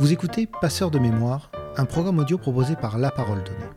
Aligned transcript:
Vous 0.00 0.12
écoutez 0.12 0.48
Passeur 0.60 0.92
de 0.92 1.00
mémoire, 1.00 1.50
un 1.76 1.84
programme 1.84 2.20
audio 2.20 2.38
proposé 2.38 2.76
par 2.76 2.98
La 2.98 3.10
Parole 3.10 3.42
Donnée. 3.42 3.70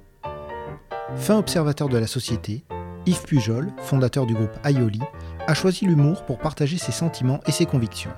Fin 1.16 1.38
observateur 1.38 1.90
de 1.90 1.98
la 1.98 2.06
société, 2.06 2.64
Yves 3.08 3.24
Pujol, 3.24 3.74
fondateur 3.80 4.28
du 4.28 4.36
groupe 4.36 4.56
Aioli, 4.64 5.00
a 5.48 5.54
choisi 5.56 5.86
l'humour 5.86 6.24
pour 6.26 6.38
partager 6.38 6.78
ses 6.78 6.92
sentiments 6.92 7.40
et 7.48 7.52
ses 7.52 7.66
convictions. 7.66 8.14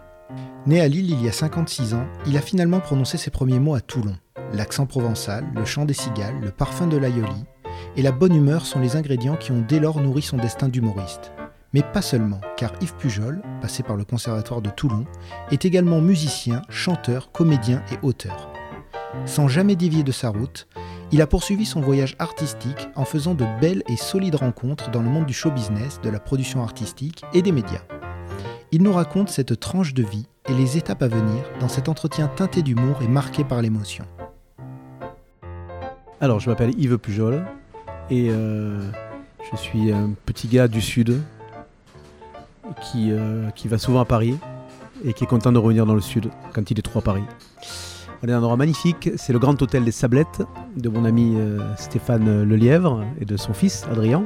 Né 0.66 0.82
à 0.82 0.88
Lille 0.90 1.12
il 1.12 1.24
y 1.24 1.30
a 1.30 1.32
56 1.32 1.94
ans, 1.94 2.06
il 2.28 2.36
a 2.36 2.42
finalement 2.42 2.82
prononcé 2.82 3.18
ses 3.18 3.32
premiers 3.32 3.60
mots 3.60 3.76
à 3.76 3.82
Toulon. 3.82 4.18
L'accent 4.54 4.86
provençal, 4.86 5.46
le 5.56 5.64
chant 5.64 5.86
des 5.86 5.94
cigales, 5.94 6.42
le 6.42 6.52
parfum 6.52 6.88
de 6.88 6.98
l'Aioli 6.98 7.46
et 7.96 8.02
la 8.02 8.12
bonne 8.12 8.36
humeur 8.36 8.66
sont 8.66 8.80
les 8.80 8.96
ingrédients 8.96 9.38
qui 9.38 9.52
ont 9.52 9.64
dès 9.68 9.80
lors 9.80 10.02
nourri 10.02 10.22
son 10.22 10.38
destin 10.38 10.68
d'humoriste. 10.68 11.33
Mais 11.74 11.82
pas 11.82 12.04
seulement, 12.04 12.40
car 12.56 12.72
Yves 12.82 12.96
Pujol, 12.96 13.42
passé 13.60 13.82
par 13.82 13.96
le 13.96 14.06
Conservatoire 14.06 14.62
de 14.62 14.70
Toulon, 14.70 15.06
est 15.50 15.66
également 15.66 16.02
musicien, 16.02 16.62
chanteur, 16.70 17.32
comédien 17.32 17.82
et 17.92 17.98
auteur. 18.04 18.54
Sans 19.26 19.48
jamais 19.48 19.76
dévier 19.76 20.04
de 20.04 20.12
sa 20.12 20.30
route, 20.30 20.68
il 21.12 21.22
a 21.22 21.28
poursuivi 21.28 21.66
son 21.66 21.82
voyage 21.82 22.16
artistique 22.20 22.90
en 22.96 23.06
faisant 23.06 23.34
de 23.34 23.46
belles 23.60 23.84
et 23.88 23.98
solides 23.98 24.36
rencontres 24.36 24.92
dans 24.92 25.02
le 25.02 25.10
monde 25.10 25.26
du 25.26 25.34
show 25.34 25.50
business, 25.50 26.00
de 26.02 26.10
la 26.10 26.20
production 26.20 26.62
artistique 26.62 27.24
et 27.34 27.42
des 27.42 27.52
médias. 27.52 27.84
Il 28.72 28.84
nous 28.84 28.94
raconte 28.94 29.30
cette 29.30 29.60
tranche 29.60 29.96
de 29.96 30.04
vie 30.04 30.28
et 30.50 30.54
les 30.54 30.78
étapes 30.78 31.02
à 31.02 31.08
venir 31.08 31.44
dans 31.60 31.70
cet 31.70 31.90
entretien 31.90 32.28
teinté 32.28 32.62
d'humour 32.62 33.02
et 33.02 33.08
marqué 33.08 33.44
par 33.44 33.62
l'émotion. 33.62 34.06
Alors, 36.22 36.40
je 36.40 36.50
m'appelle 36.50 36.80
Yves 36.80 36.98
Pujol 36.98 37.46
et 38.12 38.30
euh, 38.30 38.80
je 39.52 39.58
suis 39.58 39.92
un 39.92 40.12
petit 40.26 40.48
gars 40.48 40.68
du 40.68 40.82
Sud 40.82 41.20
qui, 42.82 43.12
euh, 43.12 43.50
qui 43.52 43.68
va 43.68 43.78
souvent 43.78 44.00
à 44.02 44.06
Paris 44.06 44.38
et 45.06 45.14
qui 45.14 45.24
est 45.24 45.28
content 45.28 45.52
de 45.52 45.58
revenir 45.58 45.86
dans 45.86 45.96
le 45.96 46.02
Sud 46.02 46.30
quand 46.54 46.70
il 46.72 46.80
est 46.80 46.82
trop 46.82 47.00
à 47.00 47.02
Paris. 47.02 47.24
On 48.22 48.28
est 48.28 48.32
dans 48.32 48.36
un 48.36 48.38
endroit 48.40 48.58
magnifique, 48.58 49.10
c'est 49.18 49.34
le 49.34 49.40
Grand 49.40 49.62
Hôtel 49.62 49.84
des 49.84 49.92
Sablettes 49.92 50.42
de 50.78 50.90
mon 50.90 51.04
ami 51.04 51.34
euh, 51.36 51.60
Stéphane 51.78 52.44
Lelièvre 52.44 53.04
et 53.20 53.26
de 53.26 53.36
son 53.36 53.54
fils 53.54 53.86
Adrien. 53.92 54.26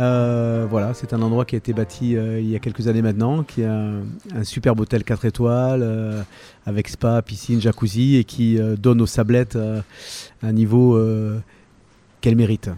Euh, 0.00 0.66
voilà, 0.68 0.94
c'est 0.94 1.12
un 1.12 1.20
endroit 1.20 1.44
qui 1.44 1.54
a 1.54 1.58
été 1.58 1.72
bâti 1.72 2.12
il 2.12 2.48
y 2.48 2.56
a 2.56 2.58
quelques 2.58 2.88
années 2.88 3.02
maintenant, 3.02 3.42
qui 3.42 3.62
un, 3.62 4.00
un 4.34 4.44
superbe 4.44 4.80
hôtel 4.80 5.04
4 5.04 5.26
étoiles 5.26 6.24
avec 6.64 6.88
spa, 6.88 7.20
piscine, 7.20 7.60
jacuzzi 7.60 8.16
et 8.16 8.24
qui 8.24 8.58
donne 8.78 9.02
aux 9.02 9.06
Sablettes 9.06 9.58
un 10.42 10.52
niveau 10.52 10.98
qu'elle 12.22 12.36
mérite. 12.36 12.70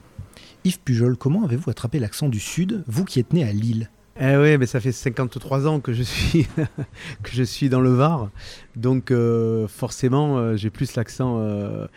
Yves 0.65 0.81
Pujol, 0.81 1.17
comment 1.17 1.45
avez-vous 1.45 1.71
attrapé 1.71 2.01
l'accent 2.01 2.29
du 2.29 2.41
Sud, 2.41 2.83
vous 2.89 3.05
qui 3.05 3.21
êtes 3.21 3.33
né 3.33 3.45
à 3.45 3.53
Lille? 3.53 3.89
Eh 4.25 4.37
oui, 4.37 4.56
mais 4.56 4.67
ça 4.67 4.78
fait 4.78 4.92
53 4.92 5.67
ans 5.67 5.81
que 5.81 5.92
je 5.92 6.03
suis, 7.42 7.69
dans 7.69 7.81
le 7.81 7.91
Var. 7.91 8.31
Donc 8.77 9.11
euh, 9.11 9.67
forcément, 9.67 10.39
euh, 10.39 10.55
j'ai 10.56 10.70
plus 10.70 10.95
l'accent 10.95 11.41
euh, 11.41 11.89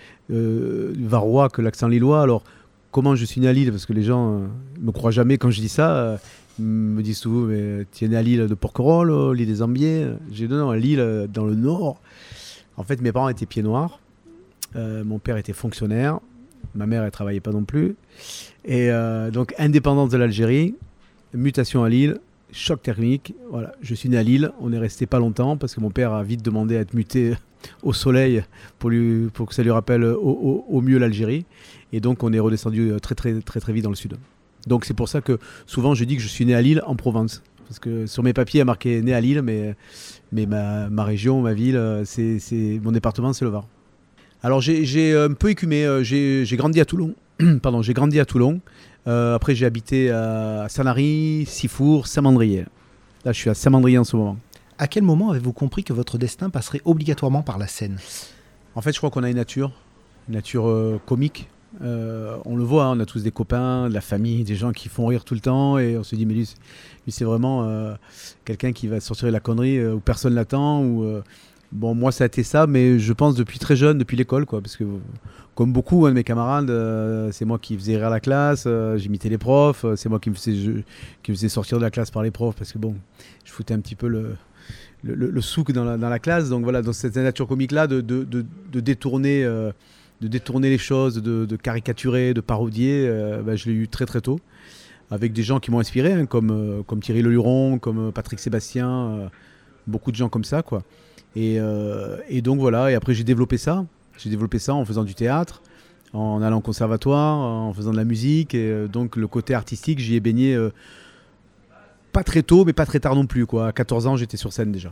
varois 0.98 1.50
que 1.50 1.62
l'accent 1.62 1.88
lillois. 1.88 2.24
Alors, 2.24 2.44
comment 2.90 3.16
je 3.16 3.26
suis 3.26 3.42
né 3.42 3.48
à 3.48 3.54
Lille? 3.54 3.70
Parce 3.70 3.86
que 3.86 3.94
les 3.94 4.02
gens 4.02 4.40
ne 4.40 4.86
me 4.86 4.92
croient 4.92 5.12
jamais 5.12 5.38
quand 5.38 5.52
je 5.52 5.62
dis 5.62 5.70
ça. 5.70 6.20
Ils 6.58 6.66
me 6.66 7.04
disent 7.04 7.20
souvent, 7.20 7.48
mais 7.48 7.86
tu 7.92 8.06
es 8.06 8.08
né 8.08 8.18
à 8.18 8.24
Lille 8.24 8.48
de 8.48 8.56
Porquerolles, 8.56 9.36
l'île 9.36 9.48
des 9.48 9.62
Ambiers 9.62 10.08
J'ai 10.32 10.48
donné 10.48 10.68
à 10.74 10.76
Lille, 10.78 11.28
dans 11.32 11.46
le 11.46 11.54
nord. 11.54 12.02
En 12.76 12.84
fait, 12.84 13.02
mes 13.02 13.12
parents 13.12 13.30
étaient 13.30 13.46
pieds 13.46 13.62
noirs. 13.62 14.00
mon 14.74 15.20
père 15.20 15.38
était 15.38 15.54
fonctionnaire. 15.54 16.20
Ma 16.74 16.88
mère, 16.88 17.04
elle 17.04 17.12
travaillait 17.12 17.40
pas 17.40 17.52
non 17.52 17.66
plus. 17.66 17.96
Et 18.64 18.90
donc, 19.32 19.54
indépendance 19.60 20.10
de 20.10 20.18
l'Algérie 20.18 20.74
mutation 21.36 21.84
à 21.84 21.90
Lille, 21.90 22.20
choc 22.52 22.82
thermique. 22.82 23.36
Voilà, 23.50 23.74
je 23.82 23.94
suis 23.94 24.10
né 24.10 24.18
à 24.18 24.24
Lille. 24.24 24.52
On 24.60 24.72
est 24.74 24.80
resté 24.80 25.06
pas 25.06 25.20
longtemps 25.20 25.58
parce 25.58 25.76
que 25.76 25.82
mon 25.82 25.92
père 25.92 26.14
a 26.14 26.24
vite 26.24 26.44
demandé 26.44 26.78
à 26.78 26.80
être 26.80 26.94
muté 26.94 27.34
au 27.84 27.94
soleil 27.94 28.44
pour, 28.80 28.90
que 28.92 29.54
ça 29.54 29.64
lui 29.64 29.72
rappelle 29.72 30.04
au, 30.04 30.82
mieux 30.82 30.98
l'Algérie. 30.98 31.46
Et 31.94 32.00
donc 32.00 32.24
on 32.24 32.34
est 32.34 32.40
redescendu 32.40 32.94
très 33.02 33.16
très 33.16 33.40
très 33.42 33.60
très 33.60 33.74
vite 33.74 33.84
dans 33.84 33.90
le 33.90 33.96
sud. 33.96 34.16
Donc 34.68 34.86
c'est 34.86 34.94
pour 34.94 35.10
ça 35.10 35.22
que 35.22 35.38
souvent 35.66 35.94
je 35.94 36.04
dis 36.04 36.16
que 36.16 36.22
je 36.22 36.28
suis 36.28 36.46
né 36.46 36.56
à 36.56 36.62
Lille 36.62 36.82
en 36.86 36.96
Provence. 36.96 37.44
Parce 37.68 37.80
que 37.80 38.06
sur 38.06 38.22
mes 38.22 38.34
papiers, 38.34 38.60
il 38.60 38.60
y 38.60 38.62
a 38.62 38.66
marqué 38.66 39.02
né 39.02 39.12
à 39.14 39.20
Lille, 39.20 39.42
mais, 39.42 39.76
ma, 40.46 41.04
région, 41.04 41.42
ma 41.42 41.54
ville, 41.54 41.82
c'est, 42.06 42.40
mon 42.84 42.92
département, 42.92 43.34
c'est 43.34 43.44
le 43.44 43.50
Var. 43.50 43.66
Alors 44.44 44.62
j'ai, 44.62 45.18
un 45.18 45.34
peu 45.34 45.50
écumé. 45.50 45.88
J'ai, 46.04 46.46
grandi 46.54 46.80
à 46.80 46.86
Toulon. 46.86 47.16
Pardon, 47.64 47.82
j'ai 47.82 47.94
grandi 47.94 48.20
à 48.20 48.26
Toulon. 48.26 48.62
Euh, 49.08 49.36
après, 49.36 49.56
j'ai 49.56 49.66
habité 49.66 50.10
à 50.12 50.68
Sanary, 50.70 51.46
Sifour, 51.48 52.08
Saint-Mandrier. 52.08 52.66
Là, 53.24 53.32
je 53.32 53.38
suis 53.40 53.50
à 53.50 53.54
Saint-Mandrier 53.54 53.98
en 53.98 54.04
ce 54.04 54.16
moment. 54.16 54.38
À 54.78 54.88
quel 54.88 55.04
moment 55.04 55.32
avez-vous 55.32 55.54
compris 55.54 55.84
que 55.84 55.94
votre 55.94 56.18
destin 56.18 56.50
passerait 56.50 56.82
obligatoirement 56.86 57.44
par 57.44 57.58
la 57.58 57.68
scène 57.68 57.98
En 58.76 58.82
fait, 58.82 58.92
je 58.92 58.98
crois 58.98 59.10
qu'on 59.10 59.24
a 59.24 59.30
une 59.30 59.38
nature, 59.38 59.72
une 60.28 60.36
nature 60.36 60.68
euh, 60.68 61.00
comique. 61.06 61.48
Euh, 61.82 62.38
on 62.46 62.56
le 62.56 62.64
voit, 62.64 62.86
hein, 62.86 62.98
on 62.98 63.00
a 63.00 63.06
tous 63.06 63.22
des 63.22 63.32
copains, 63.32 63.90
de 63.90 63.94
la 63.94 64.02
famille, 64.02 64.44
des 64.44 64.56
gens 64.56 64.72
qui 64.72 64.90
font 64.90 65.06
rire 65.08 65.24
tout 65.24 65.34
le 65.34 65.42
temps, 65.42 65.78
et 65.78 65.98
on 65.98 66.04
se 66.04 66.16
dit, 66.16 66.26
mais 66.26 66.34
lui, 66.34 66.50
c'est 67.08 67.26
vraiment 67.26 67.96
quelqu'un 68.46 68.72
qui 68.72 68.88
va 68.88 69.02
sortir 69.02 69.28
de 69.28 69.34
la 69.34 69.42
connerie 69.42 69.86
où 69.86 70.00
personne 70.00 70.36
l'attend, 70.36 70.82
ou 70.82 71.22
Bon, 71.72 71.96
moi, 71.96 72.12
ça 72.12 72.24
a 72.24 72.28
été 72.28 72.44
ça, 72.44 72.68
mais 72.68 73.00
je 73.00 73.14
pense 73.14 73.36
depuis 73.36 73.60
très 73.60 73.76
jeune, 73.76 73.98
depuis 73.98 74.16
l'école, 74.16 74.46
quoi. 74.46 74.62
Parce 74.62 74.78
que, 74.78 74.84
comme 75.56 75.74
beaucoup 75.74 76.06
hein, 76.06 76.10
de 76.10 76.16
mes 76.16 76.24
camarades, 76.24 76.70
euh, 76.70 77.32
c'est 77.32 77.46
moi 77.46 77.60
qui 77.60 77.76
faisais 77.78 77.98
rire 77.98 78.10
la 78.10 78.20
classe, 78.20 78.66
euh, 78.68 78.98
j'imitais 78.98 79.30
les 79.30 79.38
profs, 79.38 79.86
euh, 79.86 79.96
c'est 79.96 80.10
moi 80.10 80.20
qui 80.20 80.30
me, 80.30 80.36
faisais, 80.36 80.84
qui 81.24 81.32
faisais 81.32 81.50
sortir 81.50 81.78
de 81.78 81.84
la 81.84 81.92
classe 81.92 82.12
par 82.12 82.24
les 82.24 82.32
profs, 82.32 82.56
parce 82.56 82.72
que, 82.72 82.78
bon, 82.78 82.96
je 83.44 83.52
foutais 83.52 83.74
un 83.74 83.80
petit 83.80 83.96
peu 83.96 84.08
le, 84.08 84.36
le, 85.04 85.42
souk 85.42 85.72
dans 85.72 85.84
la, 85.84 85.98
dans 85.98 86.10
la, 86.10 86.20
classe. 86.20 86.50
Donc, 86.50 86.64
voilà, 86.64 86.82
dans 86.82 86.94
cette 86.94 87.16
nature 87.16 87.48
comique-là, 87.48 87.88
de, 87.88 88.02
de, 88.02 88.24
de, 88.24 88.80
détourner. 88.80 89.44
de 89.44 90.28
détourner 90.28 90.70
les 90.70 90.78
choses, 90.78 91.22
de, 91.22 91.56
caricaturer, 91.56 92.34
de 92.34 92.42
parodier, 92.42 93.10
bah, 93.46 93.56
je 93.56 93.70
l'ai 93.70 93.76
eu 93.76 93.88
très 93.88 94.06
très 94.06 94.22
tôt, 94.22 94.40
avec 95.12 95.34
des 95.34 95.44
gens 95.44 95.60
qui 95.60 95.72
m'ont 95.72 95.80
inspiré, 95.80 96.14
hein, 96.14 96.26
comme, 96.26 96.84
comme 96.88 97.02
Thierry 97.02 97.22
Leluron, 97.22 97.80
comme 97.80 98.12
Patrick 98.12 98.40
Sébastien, 98.40 99.30
beaucoup 99.88 100.12
de 100.12 100.16
gens 100.16 100.30
comme 100.30 100.46
ça, 100.46 100.64
quoi. 100.64 100.84
Euh, 101.38 102.18
et, 102.30 102.42
donc 102.42 102.60
voilà, 102.60 102.92
et 102.92 102.96
après 102.96 103.14
j'ai 103.14 103.24
développé 103.24 103.58
ça. 103.58 103.86
J'ai 104.18 104.30
développé 104.30 104.60
ça 104.60 104.74
en 104.74 104.86
faisant 104.86 105.04
du 105.04 105.16
théâtre, 105.16 105.62
en 106.14 106.42
allant 106.42 106.58
au 106.58 106.62
conservatoire, 106.62 107.38
en 107.38 107.74
faisant 107.74 107.92
de 107.92 107.98
la 107.98 108.06
musique. 108.06 108.56
Et 108.56 108.70
euh, 108.70 108.88
donc 108.88 109.16
le 109.16 109.28
côté 109.28 109.54
artistique, 109.54 110.00
j'y 110.00 110.16
ai 110.16 110.20
baigné 110.20 110.56
euh, 110.56 110.72
pas 112.12 112.24
très 112.24 112.44
tôt, 112.44 112.64
mais 112.64 112.74
pas 112.74 112.86
très 112.86 113.00
tard 113.00 113.16
non 113.16 113.26
plus. 113.26 113.46
Quoi. 113.46 113.68
À 113.68 113.72
14 113.72 114.08
ans, 114.08 114.16
j'étais 114.16 114.38
sur 114.38 114.54
scène 114.54 114.72
déjà. 114.72 114.92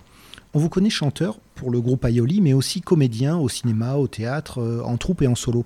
On 0.53 0.59
vous 0.59 0.69
connaît 0.69 0.89
chanteur 0.89 1.39
pour 1.55 1.71
le 1.71 1.81
groupe 1.81 2.05
Aioli, 2.05 2.41
mais 2.41 2.53
aussi 2.53 2.81
comédien 2.81 3.37
au 3.37 3.49
cinéma, 3.49 3.95
au 3.95 4.07
théâtre, 4.07 4.61
en 4.85 4.97
troupe 4.97 5.21
et 5.21 5.27
en 5.27 5.35
solo. 5.35 5.65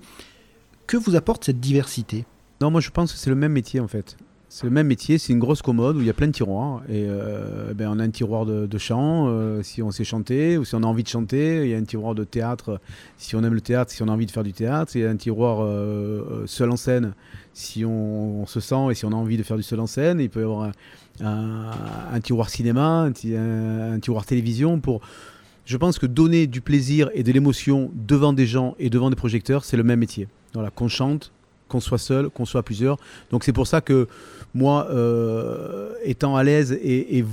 Que 0.86 0.96
vous 0.96 1.16
apporte 1.16 1.44
cette 1.44 1.60
diversité? 1.60 2.26
Non, 2.62 2.72
moi 2.72 2.80
je 2.80 2.90
pense 2.90 3.12
que 3.12 3.20
c'est 3.20 3.30
le 3.30 3.36
même 3.36 3.52
métier 3.52 3.82
en 3.82 3.88
fait. 3.88 4.16
C'est 4.50 4.64
le 4.64 4.70
même 4.70 4.88
métier, 4.88 5.18
c'est 5.18 5.34
une 5.34 5.40
grosse 5.40 5.62
commode 5.62 5.98
où 5.98 6.00
il 6.00 6.08
y 6.08 6.10
a 6.10 6.14
plein 6.14 6.28
de 6.28 6.32
tiroirs. 6.32 6.82
Et 6.88 7.06
euh, 7.10 7.74
ben 7.74 7.90
on 7.92 8.00
a 8.00 8.04
un 8.04 8.10
tiroir 8.10 8.46
de, 8.46 8.78
chant 8.78 9.28
euh, 9.28 9.62
si 9.62 9.82
on 9.82 9.92
sait 9.92 10.06
chanter 10.06 10.58
ou 10.58 10.64
si 10.64 10.74
on 10.74 10.84
a 10.84 10.86
envie 10.86 11.04
de 11.04 11.10
chanter. 11.10 11.64
Il 11.66 11.70
y 11.70 11.74
a 11.74 11.78
un 11.78 11.84
tiroir 11.84 12.16
de 12.16 12.24
théâtre 12.24 12.80
si 13.18 13.36
on 13.36 13.44
aime 13.44 13.54
le 13.54 13.62
théâtre, 13.62 13.92
si 13.92 14.02
on 14.04 14.08
a 14.08 14.12
envie 14.12 14.26
de 14.26 14.32
faire 14.32 14.44
du 14.44 14.54
théâtre. 14.54 14.94
Il 14.96 15.02
y 15.02 15.06
a 15.06 15.10
un 15.10 15.18
tiroir 15.18 15.62
euh, 15.62 16.44
seul 16.46 16.72
en 16.72 16.78
scène 16.78 17.14
si 17.54 17.84
on, 17.84 18.46
se 18.46 18.60
sent 18.62 18.92
et 18.92 18.94
si 18.94 19.04
on 19.04 19.12
a 19.12 19.16
envie 19.16 19.36
de 19.36 19.44
faire 19.44 19.58
du 19.58 19.64
seul 19.64 19.82
en 19.82 19.88
scène. 19.88 20.22
Il 20.22 20.30
peut 20.30 20.42
y 20.42 20.44
avoir 20.44 20.72
un, 21.22 22.20
tiroir 22.22 22.50
cinéma, 22.50 23.10
un, 23.10 24.00
tiroir 24.00 24.26
télévision 24.26 24.80
pour. 24.80 25.02
Je 25.66 25.76
pense 25.76 26.00
que 26.00 26.06
donner 26.06 26.48
du 26.48 26.62
plaisir 26.62 27.10
et 27.14 27.24
de 27.24 27.32
l'émotion 27.34 27.92
devant 27.94 28.32
des 28.32 28.46
gens 28.46 28.76
et 28.80 28.90
devant 28.90 29.10
des 29.10 29.18
projecteurs, 29.18 29.66
c'est 29.66 29.76
le 29.76 29.84
même 29.84 30.00
métier. 30.00 30.30
Qu'on 30.76 30.88
chante, 30.88 31.34
qu'on 31.68 31.80
soit 31.80 31.98
seul, 31.98 32.30
qu'on 32.30 32.46
soit 32.46 32.64
plusieurs. 32.64 32.98
Donc 33.32 33.44
c'est 33.44 33.54
pour 33.54 33.68
ça 33.68 33.82
que 33.82 34.08
moi, 34.54 34.88
euh, 34.90 35.92
étant 36.04 36.36
à 36.36 36.44
l'aise 36.44 36.78
et, 36.82 37.24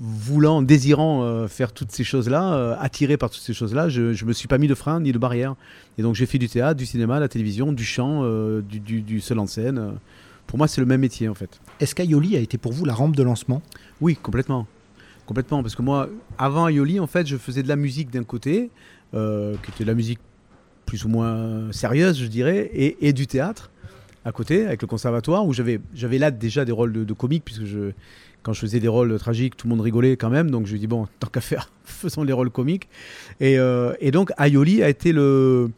voulant, 0.00 0.62
désirant 0.62 1.22
euh, 1.22 1.48
faire 1.48 1.72
toutes 1.72 1.90
ces 1.90 2.04
choses-là, 2.04 2.52
euh, 2.52 2.76
attiré 2.78 3.16
par 3.16 3.30
toutes 3.30 3.42
ces 3.42 3.54
choses-là, 3.54 3.88
je 3.88 4.02
ne 4.02 4.28
me 4.28 4.32
suis 4.32 4.48
pas 4.48 4.58
mis 4.58 4.68
de 4.68 4.74
frein 4.74 5.00
ni 5.00 5.12
de 5.12 5.18
barrière. 5.18 5.54
Et 5.96 6.02
donc 6.02 6.14
j'ai 6.14 6.26
fait 6.26 6.38
du 6.38 6.48
théâtre, 6.48 6.76
du 6.76 6.86
cinéma, 6.86 7.18
la 7.20 7.28
télévision, 7.28 7.72
du 7.72 7.84
chant, 7.84 8.22
du, 8.60 8.80
du, 8.80 9.20
seul 9.20 9.38
en 9.38 9.46
scène. 9.46 9.94
Pour 10.46 10.58
moi, 10.58 10.68
c'est 10.68 10.80
le 10.80 10.86
même 10.86 11.00
métier 11.00 11.28
en 11.28 11.34
fait. 11.34 11.60
Est-ce 11.80 11.94
qu'Aioli 11.94 12.36
a 12.36 12.40
été 12.40 12.58
pour 12.58 12.72
vous 12.72 12.84
la 12.84 12.94
rampe 12.94 13.16
de 13.16 13.22
lancement? 13.22 13.62
Oui, 14.00 14.16
complètement. 14.16 14.66
Complètement, 15.26 15.62
parce 15.62 15.74
que 15.74 15.82
moi, 15.82 16.08
avant 16.38 16.68
Aioli, 16.68 17.00
en 17.00 17.06
fait, 17.06 17.26
je 17.26 17.36
faisais 17.36 17.62
de 17.62 17.68
la 17.68 17.76
musique 17.76 18.10
d'un 18.10 18.24
côté, 18.24 18.70
qui 19.12 19.70
était 19.70 19.84
de 19.84 19.88
la 19.88 19.94
musique 19.94 20.20
plus 20.86 21.04
ou 21.04 21.08
moins 21.08 21.70
sérieuse, 21.72 22.18
je 22.18 22.26
dirais, 22.26 22.70
et, 22.72 23.08
et 23.08 23.12
du 23.12 23.26
théâtre 23.26 23.70
à 24.28 24.32
côté 24.32 24.66
avec 24.66 24.82
le 24.82 24.88
conservatoire 24.88 25.46
où 25.46 25.54
j'avais 25.54 25.80
j'avais 25.94 26.18
là 26.18 26.30
déjà 26.30 26.66
des 26.66 26.72
rôles 26.72 26.92
de, 26.92 27.12
comique 27.14 27.44
puisque 27.46 27.62
quand 28.42 28.52
je 28.52 28.60
faisais 28.60 28.78
des 28.78 28.88
rôles 28.88 29.18
tragiques 29.18 29.56
tout 29.56 29.66
le 29.66 29.70
monde 29.70 29.80
rigolait 29.80 30.16
quand 30.16 30.28
même. 30.28 30.50
Donc 30.50 30.66
je 30.66 30.72
lui 30.72 30.80
dis 30.80 30.86
bon 30.86 31.06
tant 31.18 31.28
qu'à 31.28 31.40
faire 31.40 31.70
faisons 31.84 32.22
les 32.24 32.34
rôles 32.34 32.50
comiques. 32.50 32.88
Et, 33.40 33.58
euh, 33.58 33.94
et 34.00 34.10
donc 34.10 34.30
Aioli 34.38 34.82
a 34.82 34.90
été 34.90 35.12
le, 35.12 35.70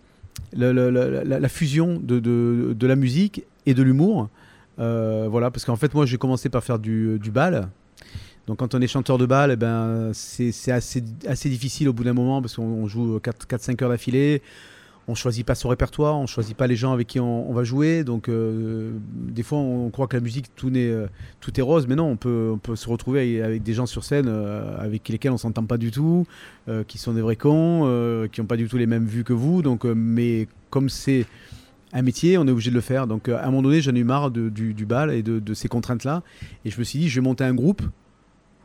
la, 0.53 1.49
fusion 1.49 2.01
de, 2.03 2.19
de, 2.19 2.87
la 2.87 2.97
musique 2.97 3.45
et 3.67 3.75
de 3.75 3.83
l'humour. 3.85 4.29
Euh, 4.81 5.29
voilà 5.31 5.53
parce 5.53 5.65
qu'en 5.65 5.77
fait 5.77 5.95
moi 5.95 6.05
j'ai 6.05 6.19
commencé 6.19 6.49
par 6.49 6.65
faire 6.65 6.81
du, 6.81 7.21
du 7.21 7.31
bal. 7.31 7.69
Donc 8.49 8.59
quand 8.59 8.75
on 8.75 8.81
est 8.81 8.89
chanteur 8.89 9.17
de 9.17 9.27
bal, 9.27 9.53
eh 9.53 9.57
ben, 9.57 10.11
c'est 10.13 10.73
assez, 10.73 11.05
assez 11.29 11.49
difficile 11.49 11.89
au 11.89 11.93
bout 11.93 12.03
d'un 12.03 12.15
moment 12.15 12.43
parce 12.43 12.57
qu'on 12.57 12.89
joue 12.89 13.19
4-5 13.19 13.85
heures 13.85 13.91
d'affilée 13.91 14.43
on 15.09 15.15
choisit 15.15 15.45
pas 15.45 15.55
son 15.55 15.69
répertoire, 15.69 16.17
on 16.17 16.27
choisit 16.27 16.57
pas 16.57 16.67
les 16.67 16.77
gens 16.77 16.93
avec 16.93 17.07
qui 17.09 17.21
on, 17.21 17.53
va 17.53 17.65
jouer. 17.65 18.05
Donc 18.05 18.29
euh, 18.29 18.93
des 19.13 19.43
fois 19.43 19.59
on 19.59 19.91
croit 19.91 20.07
que 20.07 20.17
la 20.17 20.23
musique 20.23 20.55
tout 20.55 20.71
est, 20.71 20.91
euh, 20.91 21.07
est 21.55 21.63
rose, 21.63 21.87
mais 21.89 21.97
non, 21.97 22.05
on 22.11 22.17
peut, 22.17 22.57
se 22.75 22.89
retrouver 22.89 23.43
avec, 23.43 23.63
des 23.63 23.75
gens 23.75 23.87
sur 23.87 24.05
scène 24.05 24.27
euh, 24.29 24.79
avec 24.79 25.09
lesquels 25.09 25.33
on 25.33 25.39
s'entend 25.39 25.65
pas 25.65 25.79
du 25.79 25.91
tout, 25.91 26.27
qui 26.87 26.99
sont 26.99 27.13
des 27.13 27.21
vrais 27.21 27.37
cons, 27.37 28.29
qui 28.31 28.41
n'ont 28.41 28.47
pas 28.47 28.57
du 28.57 28.69
tout 28.69 28.77
les 28.77 28.87
mêmes 28.87 29.07
vues 29.07 29.25
que 29.25 29.33
vous. 29.33 29.63
Donc, 29.63 29.85
mais 29.85 30.47
comme 30.71 30.89
c'est 30.89 31.27
un 31.93 32.03
métier, 32.03 32.39
on 32.39 32.47
est 32.47 32.51
obligé 32.53 32.71
de 32.71 32.77
le 32.77 32.81
faire. 32.81 33.09
Donc 33.09 33.29
à 33.29 33.43
un 33.43 33.47
moment 33.47 33.63
donné, 33.63 33.81
j'en 33.81 33.95
ai 33.95 33.99
eu 33.99 34.05
marre 34.05 34.31
du, 34.31 34.73
du, 34.75 34.87
bal 34.87 35.11
et 35.13 35.25
de, 35.25 35.41
de 35.41 35.55
ces 35.55 35.67
contraintes-là, 35.67 36.23
et 36.65 36.71
je 36.71 36.79
me 36.79 36.85
suis 36.85 37.01
dit, 37.01 37.09
je 37.09 37.21
vais 37.21 37.25
monter 37.25 37.43
un 37.43 37.55
groupe. 37.55 37.83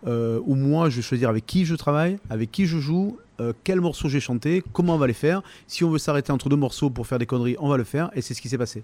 où 0.05 0.55
moi 0.55 0.91
je 0.91 0.97
vais 0.97 1.01
choisir 1.01 1.29
avec 1.29 1.47
qui 1.47 1.65
je 1.65 1.73
travaille, 1.73 2.19
avec 2.29 2.51
qui 2.51 2.67
je 2.67 2.77
joue, 2.77 3.17
euh, 3.39 3.53
quel 3.63 3.81
morceau 3.81 4.07
j'ai 4.07 4.19
chanté, 4.19 4.63
comment 4.73 4.95
on 4.95 4.97
va 4.97 5.07
les 5.07 5.13
faire. 5.13 5.41
Si 5.67 5.83
on 5.83 5.89
veut 5.89 5.97
s'arrêter 5.97 6.31
entre 6.31 6.49
deux 6.49 6.55
morceaux 6.55 6.89
pour 6.89 7.07
faire 7.07 7.19
des 7.19 7.25
conneries, 7.25 7.55
on 7.59 7.67
va 7.67 7.77
le 7.77 7.83
faire. 7.83 8.09
Et 8.15 8.21
c'est 8.21 8.33
ce 8.33 8.41
qui 8.41 8.49
s'est 8.49 8.57
passé. 8.57 8.83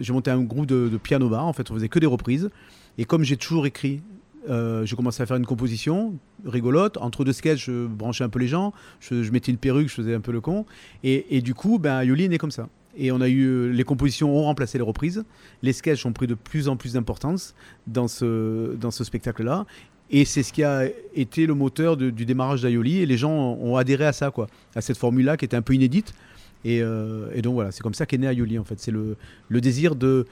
J'ai 0.00 0.12
monté 0.12 0.30
un 0.30 0.40
groupe 0.40 0.66
de, 0.66 0.96
piano 0.96 1.28
bar. 1.28 1.46
En 1.46 1.52
fait, 1.52 1.70
on 1.70 1.74
faisait 1.74 1.88
que 1.88 1.98
des 1.98 2.06
reprises. 2.06 2.50
Et 2.98 3.04
comme 3.04 3.24
j'ai 3.24 3.36
toujours 3.36 3.66
écrit, 3.66 4.02
euh, 4.48 4.84
j'ai 4.84 4.96
commencé 4.96 5.22
à 5.22 5.26
faire 5.26 5.36
une 5.36 5.46
composition 5.46 6.14
rigolote. 6.44 6.96
Entre 6.98 7.24
deux 7.24 7.32
sketchs, 7.32 7.66
je 7.66 7.86
branchais 7.86 8.24
un 8.24 8.28
peu 8.28 8.38
les 8.38 8.48
gens. 8.48 8.72
Je, 9.00 9.30
mettais 9.30 9.52
une 9.52 9.58
perruque, 9.58 9.88
je 9.88 9.94
faisais 9.94 10.14
un 10.14 10.20
peu 10.20 10.32
le 10.32 10.40
con. 10.40 10.64
Et, 11.04 11.42
du 11.42 11.54
coup, 11.54 11.78
ben, 11.78 12.02
Yoli 12.02 12.24
est 12.24 12.38
comme 12.38 12.50
ça. 12.50 12.68
Et 12.94 13.10
on 13.10 13.22
a 13.22 13.28
eu 13.28 13.46
euh, 13.46 13.68
les 13.68 13.84
compositions 13.84 14.36
ont 14.36 14.42
remplacé 14.42 14.76
les 14.76 14.84
reprises. 14.84 15.24
Les 15.62 15.72
sketchs 15.72 16.04
ont 16.04 16.12
pris 16.12 16.26
de 16.26 16.34
plus 16.34 16.68
en 16.68 16.76
plus 16.76 16.92
d'importance 16.92 17.54
dans 17.86 18.06
ce, 18.06 18.74
dans 18.74 18.90
ce 18.90 19.02
spectacle-là. 19.02 19.64
Et 20.12 20.26
c'est 20.26 20.42
ce 20.42 20.52
qui 20.52 20.62
a 20.62 20.84
été 21.14 21.46
le 21.46 21.54
moteur 21.54 21.96
du 21.96 22.26
démarrage 22.26 22.60
d'Aioli. 22.62 22.98
Et 22.98 23.06
les 23.06 23.16
gens 23.16 23.32
ont 23.32 23.76
adhéré 23.76 24.04
à 24.04 24.12
ça, 24.12 24.30
quoi, 24.30 24.46
à 24.76 24.82
cette 24.82 24.98
formule-là 24.98 25.38
qui 25.38 25.46
était 25.46 25.56
un 25.56 25.62
peu 25.62 25.74
inédite. 25.74 26.12
Et, 26.64 26.80
euh, 26.82 27.40
donc 27.40 27.54
voilà, 27.54 27.72
c'est 27.72 27.82
comme 27.82 27.94
ça 27.94 28.04
qu'est 28.04 28.18
né 28.18 28.26
Aioli, 28.26 28.58
en 28.58 28.64
fait. 28.64 28.78
C'est 28.78 28.90
le, 28.90 29.16
le, 29.48 29.60
désir 29.60 29.96
de 29.96 30.26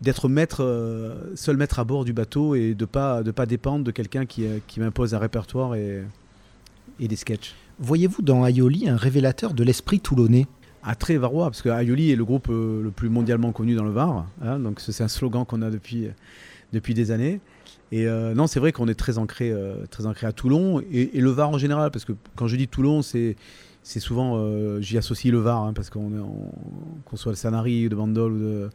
d'être 0.00 0.28
maître, 0.28 0.62
euh, 0.62 1.34
seul 1.34 1.56
maître 1.56 1.80
à 1.80 1.84
bord 1.84 2.04
du 2.04 2.12
bateau 2.12 2.54
et 2.54 2.74
de 2.74 2.84
pas 2.84 3.24
de 3.24 3.32
pas 3.32 3.46
dépendre 3.46 3.84
de 3.84 3.90
quelqu'un 3.90 4.26
qui, 4.26 4.46
euh, 4.46 4.58
qui 4.68 4.78
m'impose 4.78 5.12
un 5.12 5.18
répertoire 5.18 5.74
et, 5.74 6.04
et 7.00 7.08
des 7.08 7.16
sketchs. 7.16 7.54
Voyez-vous 7.80 8.22
dans 8.22 8.46
Aioli 8.46 8.88
un 8.88 8.96
révélateur 8.96 9.52
de 9.52 9.64
l'esprit 9.64 9.98
toulonnais? 9.98 10.46
À 10.84 10.94
très 10.94 11.16
varois, 11.16 11.46
parce 11.46 11.60
que 11.60 11.68
Aioli 11.68 12.12
est 12.12 12.16
le 12.16 12.24
groupe 12.24 12.46
le 12.48 12.90
plus 12.94 13.08
mondialement 13.08 13.50
connu 13.50 13.74
dans 13.74 13.82
le 13.82 13.90
Var. 13.90 14.26
Hein, 14.40 14.60
donc 14.60 14.78
c'est 14.78 15.02
un 15.02 15.08
slogan 15.08 15.44
qu'on 15.44 15.60
a 15.60 15.70
depuis, 15.70 16.06
depuis 16.72 16.94
des 16.94 17.10
années. 17.10 17.40
Et 17.90 18.06
euh, 18.06 18.34
non, 18.34 18.46
c'est 18.46 18.60
vrai 18.60 18.72
qu'on 18.72 18.88
est 18.88 18.94
très 18.94 19.18
ancré, 19.18 19.50
euh, 19.50 19.86
très 19.90 20.06
ancré 20.06 20.26
à 20.26 20.32
Toulon 20.32 20.80
et, 20.92 21.10
le 21.14 21.30
Var 21.30 21.48
en 21.48 21.58
général, 21.58 21.90
parce 21.90 22.04
que 22.04 22.12
quand 22.36 22.46
je 22.46 22.56
dis 22.56 22.68
Toulon, 22.68 23.02
c'est 23.02 23.36
souvent, 23.82 24.34
euh, 24.36 24.80
j'y 24.80 24.98
associe 24.98 25.32
le 25.32 25.38
Var, 25.38 25.56
hein, 25.56 25.72
parce 25.72 25.88
qu'on 25.88 26.10
soit 27.14 27.32
le 27.32 27.36
Sanary 27.36 27.88
de 27.88 27.94
Bandol 27.94 28.32
ou 28.32 28.38
de, 28.38 28.70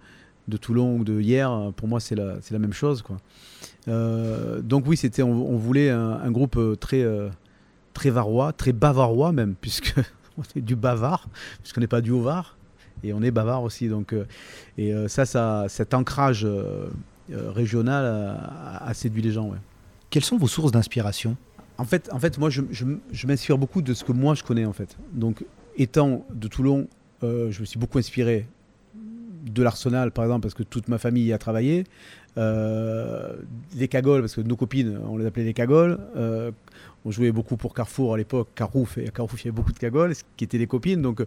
de, 0.47 0.57
Toulon 0.57 0.97
ou 0.97 1.03
de 1.03 1.19
hier, 1.21 1.71
pour 1.75 1.87
moi 1.87 1.99
c'est 1.99 2.15
la, 2.15 2.59
même 2.59 2.73
chose. 2.73 3.03
Donc 3.87 4.85
oui, 4.87 4.97
c'était, 4.97 5.21
on, 5.21 5.57
voulait 5.57 5.91
un, 5.91 6.31
groupe 6.31 6.59
très, 6.79 7.05
très 7.93 8.09
varois, 8.09 8.51
très 8.51 8.73
bavarois 8.73 9.31
même, 9.31 9.53
puisque 9.61 9.93
on 10.39 10.43
est 10.55 10.61
du 10.61 10.75
bavard, 10.75 11.27
puisqu'on 11.61 11.81
n'est 11.81 11.87
pas 11.87 12.01
du 12.01 12.09
Haut-Var, 12.09 12.57
et 13.03 13.13
on 13.13 13.21
est 13.21 13.31
bavard 13.31 13.61
aussi. 13.61 13.89
Donc, 13.89 14.15
et 14.79 14.91
ça, 15.07 15.27
ça, 15.27 15.65
cet 15.67 15.93
ancrage 15.93 16.47
régional 17.31 18.05
a, 18.81 18.93
séduit 18.93 19.21
les 19.21 19.31
gens. 19.31 19.47
Ouais. 19.47 19.57
Quelles 20.09 20.23
sont 20.23 20.37
vos 20.37 20.47
sources 20.47 20.71
d'inspiration? 20.71 21.37
En 21.77 21.85
fait, 21.85 22.09
en 22.11 22.19
fait, 22.19 22.37
moi, 22.37 22.49
je, 22.49 22.61
m'inspire 23.25 23.57
beaucoup 23.57 23.81
de 23.81 23.93
ce 23.93 24.03
que 24.03 24.11
moi 24.11 24.35
je 24.35 24.43
connais 24.43 24.65
en 24.65 24.73
fait. 24.73 24.95
Donc, 25.11 25.43
étant 25.77 26.25
de 26.33 26.47
Toulon, 26.47 26.87
euh, 27.23 27.51
je 27.51 27.61
me 27.61 27.65
suis 27.65 27.79
beaucoup 27.79 27.97
inspiré 27.97 28.47
de 28.95 29.63
l'Arsenal, 29.63 30.11
par 30.11 30.25
exemple, 30.25 30.41
parce 30.41 30.53
que 30.53 30.63
toute 30.63 30.87
ma 30.87 30.97
famille 30.97 31.25
y 31.25 31.33
a 31.33 31.37
travaillé. 31.37 31.85
Euh, 32.37 33.35
les 33.75 33.87
cagoles, 33.87 34.21
parce 34.21 34.35
que 34.35 34.41
nos 34.41 34.55
copines, 34.55 34.99
on 35.07 35.17
les 35.17 35.25
appelait 35.25 35.43
les 35.43 35.53
cagoles. 35.53 35.99
on 37.05 37.11
jouait 37.11 37.31
beaucoup 37.31 37.57
pour 37.57 37.73
Carrefour 37.73 38.13
à 38.13 38.17
l'époque, 38.17 38.49
Carrefour, 38.55 38.87
et 38.97 39.09
Carrefour, 39.09 39.39
il 39.39 39.45
y 39.45 39.47
avait 39.47 39.55
beaucoup 39.55 39.73
de 39.73 39.79
cagoles, 39.79 40.13
qui 40.37 40.43
étaient 40.43 40.57
des 40.57 40.67
copines. 40.67 41.01
Donc, 41.01 41.23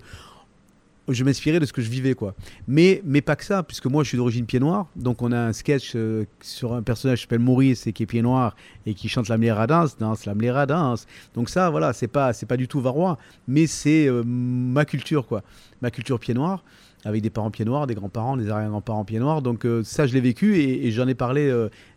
je 1.09 1.25
m'inspirais 1.25 1.61
de 1.61 1.67
ce 1.67 1.73
que 1.73 1.83
je 1.83 1.91
vivais 1.91 2.15
quoi. 2.15 2.35
Mais 2.67 3.03
mais 3.05 3.21
pas 3.21 3.37
que 3.37 3.45
ça 3.45 3.63
puisque 3.63 3.87
moi 3.87 4.03
je 4.03 4.09
suis 4.09 4.19
d'origine 4.19 4.47
pied 4.47 4.61
noir 4.61 4.87
donc 4.97 5.23
on 5.23 5.33
a 5.33 5.39
un 5.39 5.53
sketch 5.53 5.93
euh, 5.95 6.25
sur 6.41 6.75
un 6.75 6.83
personnage 6.83 7.19
qui 7.19 7.23
s'appelle 7.23 7.39
Maurice 7.39 7.87
et 7.87 7.93
qui 7.93 8.03
est 8.03 8.07
pied 8.07 8.23
noir 8.23 8.57
et 8.87 8.95
qui 8.95 9.09
chante 9.09 9.29
la 9.29 9.39
mlera 9.39 9.67
danse 9.67 9.97
danse 9.97 10.27
la 10.27 10.35
mlera 10.35 10.67
danse. 10.67 11.07
Donc 11.35 11.49
ça 11.49 11.71
voilà, 11.71 11.93
c'est 11.93 12.09
pas 12.09 12.33
c'est 12.33 12.47
pas 12.47 12.57
du 12.57 12.69
tout 12.69 12.81
varois 12.81 13.19
mais 13.47 13.67
c'est 13.67 14.09
euh, 14.09 14.23
ma 14.25 14.85
culture 14.85 15.27
quoi. 15.27 15.43
Ma 15.83 15.91
culture 15.91 16.19
pied 16.19 16.35
noir 16.35 16.65
avec 17.05 17.23
des 17.23 17.31
parents 17.31 17.53
pieds 17.53 17.65
noirs, 17.65 17.87
des 17.87 17.95
grands-parents, 17.95 18.37
des 18.37 18.51
arrière-grands-parents 18.51 19.05
pieds 19.05 19.21
noirs. 19.21 19.41
Donc 19.41 19.65
euh, 19.65 19.85
ça 19.85 20.07
je 20.07 20.15
l'ai 20.15 20.21
vécu 20.21 20.57
et, 20.57 20.91
j'en 20.91 21.07
ai 21.07 21.15
parlé 21.15 21.53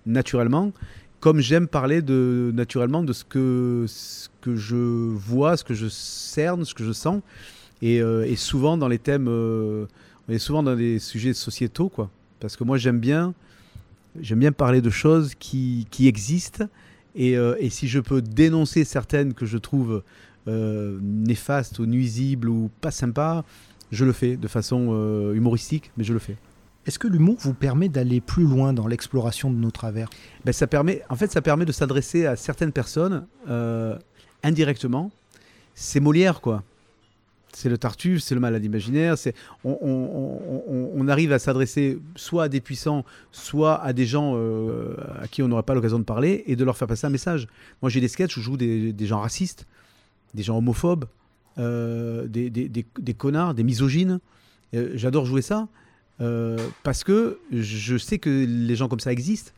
naturellement 0.05 0.71
comme 1.19 1.41
j'aime 1.41 1.67
parler 1.67 2.01
de 2.01 2.51
naturellement 2.53 3.03
de 3.03 3.13
ce 3.13 3.23
que 3.23 3.85
ce 3.87 4.29
que 4.41 4.55
je 4.55 4.75
vois, 4.75 5.57
ce 5.57 5.63
que 5.63 5.73
je 5.73 5.87
cerne, 5.89 6.63
ce 6.63 6.73
que 6.73 6.83
je 6.83 6.93
sens. 6.93 7.21
Euh, 7.83 8.23
et, 8.25 8.35
souvent 8.35 8.77
dans 8.77 8.87
les 8.87 8.99
thèmes, 8.99 9.27
euh, 9.29 9.85
on 10.27 10.33
est 10.33 10.39
souvent 10.39 10.63
dans 10.63 10.75
des 10.75 10.99
sujets 10.99 11.33
sociétaux, 11.33 11.89
quoi. 11.89 12.09
Parce 12.39 12.55
que 12.55 12.63
moi 12.63 12.77
j'aime 12.77 12.99
bien, 12.99 13.33
j'aime 14.19 14.39
bien 14.39 14.51
parler 14.51 14.81
de 14.81 14.89
choses 14.89 15.33
qui, 15.35 15.87
qui 15.91 16.07
existent. 16.07 16.65
Et, 17.15 17.37
euh, 17.37 17.55
et, 17.59 17.69
si 17.69 17.87
je 17.87 17.99
peux 17.99 18.21
dénoncer 18.21 18.83
certaines 18.83 19.33
que 19.33 19.45
je 19.45 19.57
trouve 19.57 20.03
néfastes 20.47 21.77
ou 21.77 21.85
nuisibles 21.85 22.49
ou 22.49 22.71
pas 22.81 22.89
sympas, 22.89 23.43
je 23.91 24.03
le 24.03 24.11
fais 24.13 24.35
de 24.35 24.47
façon 24.47 25.31
humoristique, 25.31 25.91
mais 25.95 26.03
je 26.03 26.11
le 26.11 26.17
fais. 26.17 26.37
Est-ce 26.87 26.97
que 26.97 27.07
l'humour 27.07 27.37
vous 27.41 27.53
permet 27.53 27.87
d'aller 27.87 28.19
plus 28.19 28.45
loin 28.45 28.73
dans 28.73 28.87
l'exploration 28.87 29.51
de 29.51 29.57
nos 29.57 29.69
travers? 29.69 30.09
Ben, 30.45 30.51
ça 30.51 30.65
permet, 30.65 31.03
En 31.09 31.15
fait, 31.15 31.31
ça 31.31 31.43
permet 31.43 31.65
de 31.65 31.71
s'adresser 31.71 32.25
à 32.25 32.35
certaines 32.35 32.71
personnes 32.71 33.27
indirectement. 34.41 35.11
C'est 35.75 35.99
Molière, 35.99 36.41
quoi 36.41 36.63
c'est 37.53 37.69
le 37.69 37.77
Tartuffe, 37.77 38.21
c'est 38.21 38.35
le 38.35 38.41
malade 38.41 38.63
imaginaire. 38.63 39.17
C'est, 39.17 39.33
on, 39.63 41.07
arrive 41.07 41.31
à 41.31 41.39
s'adresser 41.39 41.97
soit 42.15 42.43
à 42.43 42.49
des 42.49 42.61
puissants, 42.61 43.03
soit 43.31 43.81
à 43.81 43.93
des 43.93 44.05
gens 44.05 44.33
euh, 44.35 44.95
à 45.21 45.27
qui 45.27 45.41
on 45.41 45.47
n'aurait 45.47 45.63
pas 45.63 45.73
l'occasion 45.73 45.97
de 45.99 46.03
parler 46.03 46.43
et 46.45 46.55
de 46.55 46.63
leur 46.63 46.77
faire 46.77 46.87
passer 46.87 47.07
un 47.07 47.09
message. 47.09 47.47
Moi, 47.81 47.89
j'ai 47.89 48.01
des 48.01 48.07
sketchs 48.07 48.37
où 48.37 48.41
je 48.41 48.45
joue 48.45 48.57
des, 48.57 49.05
gens 49.05 49.19
racistes, 49.19 49.65
des 50.33 50.43
gens 50.43 50.57
homophobes, 50.57 51.05
euh, 51.57 52.27
des, 52.27 53.13
connards, 53.17 53.53
des 53.53 53.63
misogynes. 53.63 54.19
Euh, 54.75 54.91
j'adore 54.95 55.25
jouer 55.25 55.41
ça 55.41 55.67
parce 56.83 57.05
que 57.05 57.39
je 57.49 57.97
sais 57.97 58.19
que 58.19 58.29
les 58.29 58.75
gens 58.75 58.89
comme 58.89 58.99
ça 58.99 59.11
existent. 59.11 59.51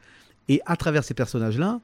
Et 0.48 0.62
à 0.65 0.75
travers 0.75 1.03
ces 1.03 1.15
personnages-là, 1.15 1.81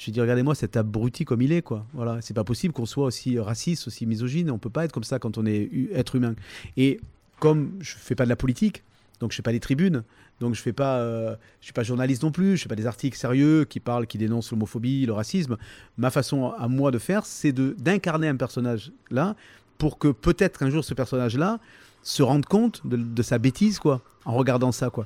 je 0.00 0.10
dis 0.10 0.20
regardez-moi 0.20 0.54
cet 0.54 0.78
abruti 0.78 1.26
comme 1.26 1.42
il 1.42 1.52
est 1.52 1.60
quoi. 1.60 1.84
Voilà, 1.92 2.22
c'est 2.22 2.32
pas 2.32 2.42
possible 2.42 2.72
qu'on 2.72 2.86
soit 2.86 3.04
aussi 3.04 3.38
raciste, 3.38 3.86
aussi 3.86 4.06
misogyne. 4.06 4.50
On 4.50 4.56
peut 4.56 4.70
pas 4.70 4.86
être 4.86 4.92
comme 4.92 5.04
ça 5.04 5.18
quand 5.18 5.36
on 5.36 5.44
est 5.44 5.68
être 5.92 6.16
humain. 6.16 6.34
Et 6.78 7.00
comme 7.38 7.72
je 7.80 7.96
fais 7.96 8.14
pas 8.14 8.24
de 8.24 8.30
la 8.30 8.36
politique, 8.36 8.82
donc 9.20 9.32
je 9.32 9.36
fais 9.36 9.42
pas 9.42 9.52
des 9.52 9.60
tribunes, 9.60 10.02
donc 10.40 10.54
je 10.54 10.62
fais 10.62 10.72
pas, 10.72 11.00
euh, 11.00 11.36
je 11.60 11.66
suis 11.66 11.74
pas 11.74 11.82
journaliste 11.82 12.22
non 12.22 12.32
plus, 12.32 12.56
je 12.56 12.62
fais 12.62 12.68
pas 12.70 12.76
des 12.76 12.86
articles 12.86 13.18
sérieux 13.18 13.66
qui 13.66 13.78
parlent, 13.78 14.06
qui 14.06 14.16
dénoncent 14.16 14.50
l'homophobie, 14.52 15.04
le 15.04 15.12
racisme. 15.12 15.58
Ma 15.98 16.10
façon 16.10 16.50
à 16.52 16.66
moi 16.66 16.90
de 16.90 16.98
faire, 16.98 17.26
c'est 17.26 17.52
de 17.52 17.76
d'incarner 17.78 18.28
un 18.28 18.36
personnage 18.36 18.92
là 19.10 19.36
pour 19.76 19.98
que 19.98 20.08
peut-être 20.08 20.58
qu'un 20.58 20.70
jour 20.70 20.82
ce 20.82 20.94
personnage 20.94 21.36
là 21.36 21.60
se 22.02 22.22
rende 22.22 22.46
compte 22.46 22.86
de, 22.86 22.96
de, 22.96 23.22
sa 23.22 23.36
bêtise 23.36 23.78
quoi, 23.78 24.00
en 24.24 24.32
regardant 24.32 24.72
ça 24.72 24.88
quoi, 24.88 25.04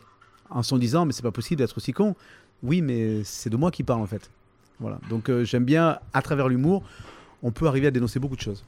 en 0.51 0.63
se 0.63 0.77
disant 0.77 1.05
mais 1.05 1.13
c'est 1.13 1.23
pas 1.23 1.33
possible 1.33 1.59
d'être 1.59 1.77
aussi 1.77 1.93
con. 1.93 2.15
Oui, 2.63 2.81
mais 2.81 3.25
c'est 3.25 3.51
de 3.51 3.57
moi 3.57 3.73
qui 3.73 3.83
parle 3.83 4.01
en 4.01 4.07
fait. 4.07 4.31
Voilà. 4.81 4.99
Donc 5.09 5.29
euh, 5.29 5.45
j'aime 5.45 5.65
bien, 5.65 5.99
à 6.13 6.23
travers 6.23 6.49
l'humour, 6.49 6.83
on 7.43 7.51
peut 7.53 7.67
arriver 7.67 7.87
à 7.87 7.91
dénoncer 7.91 8.19
beaucoup 8.19 8.37
de 8.37 8.41
choses. 8.41 8.65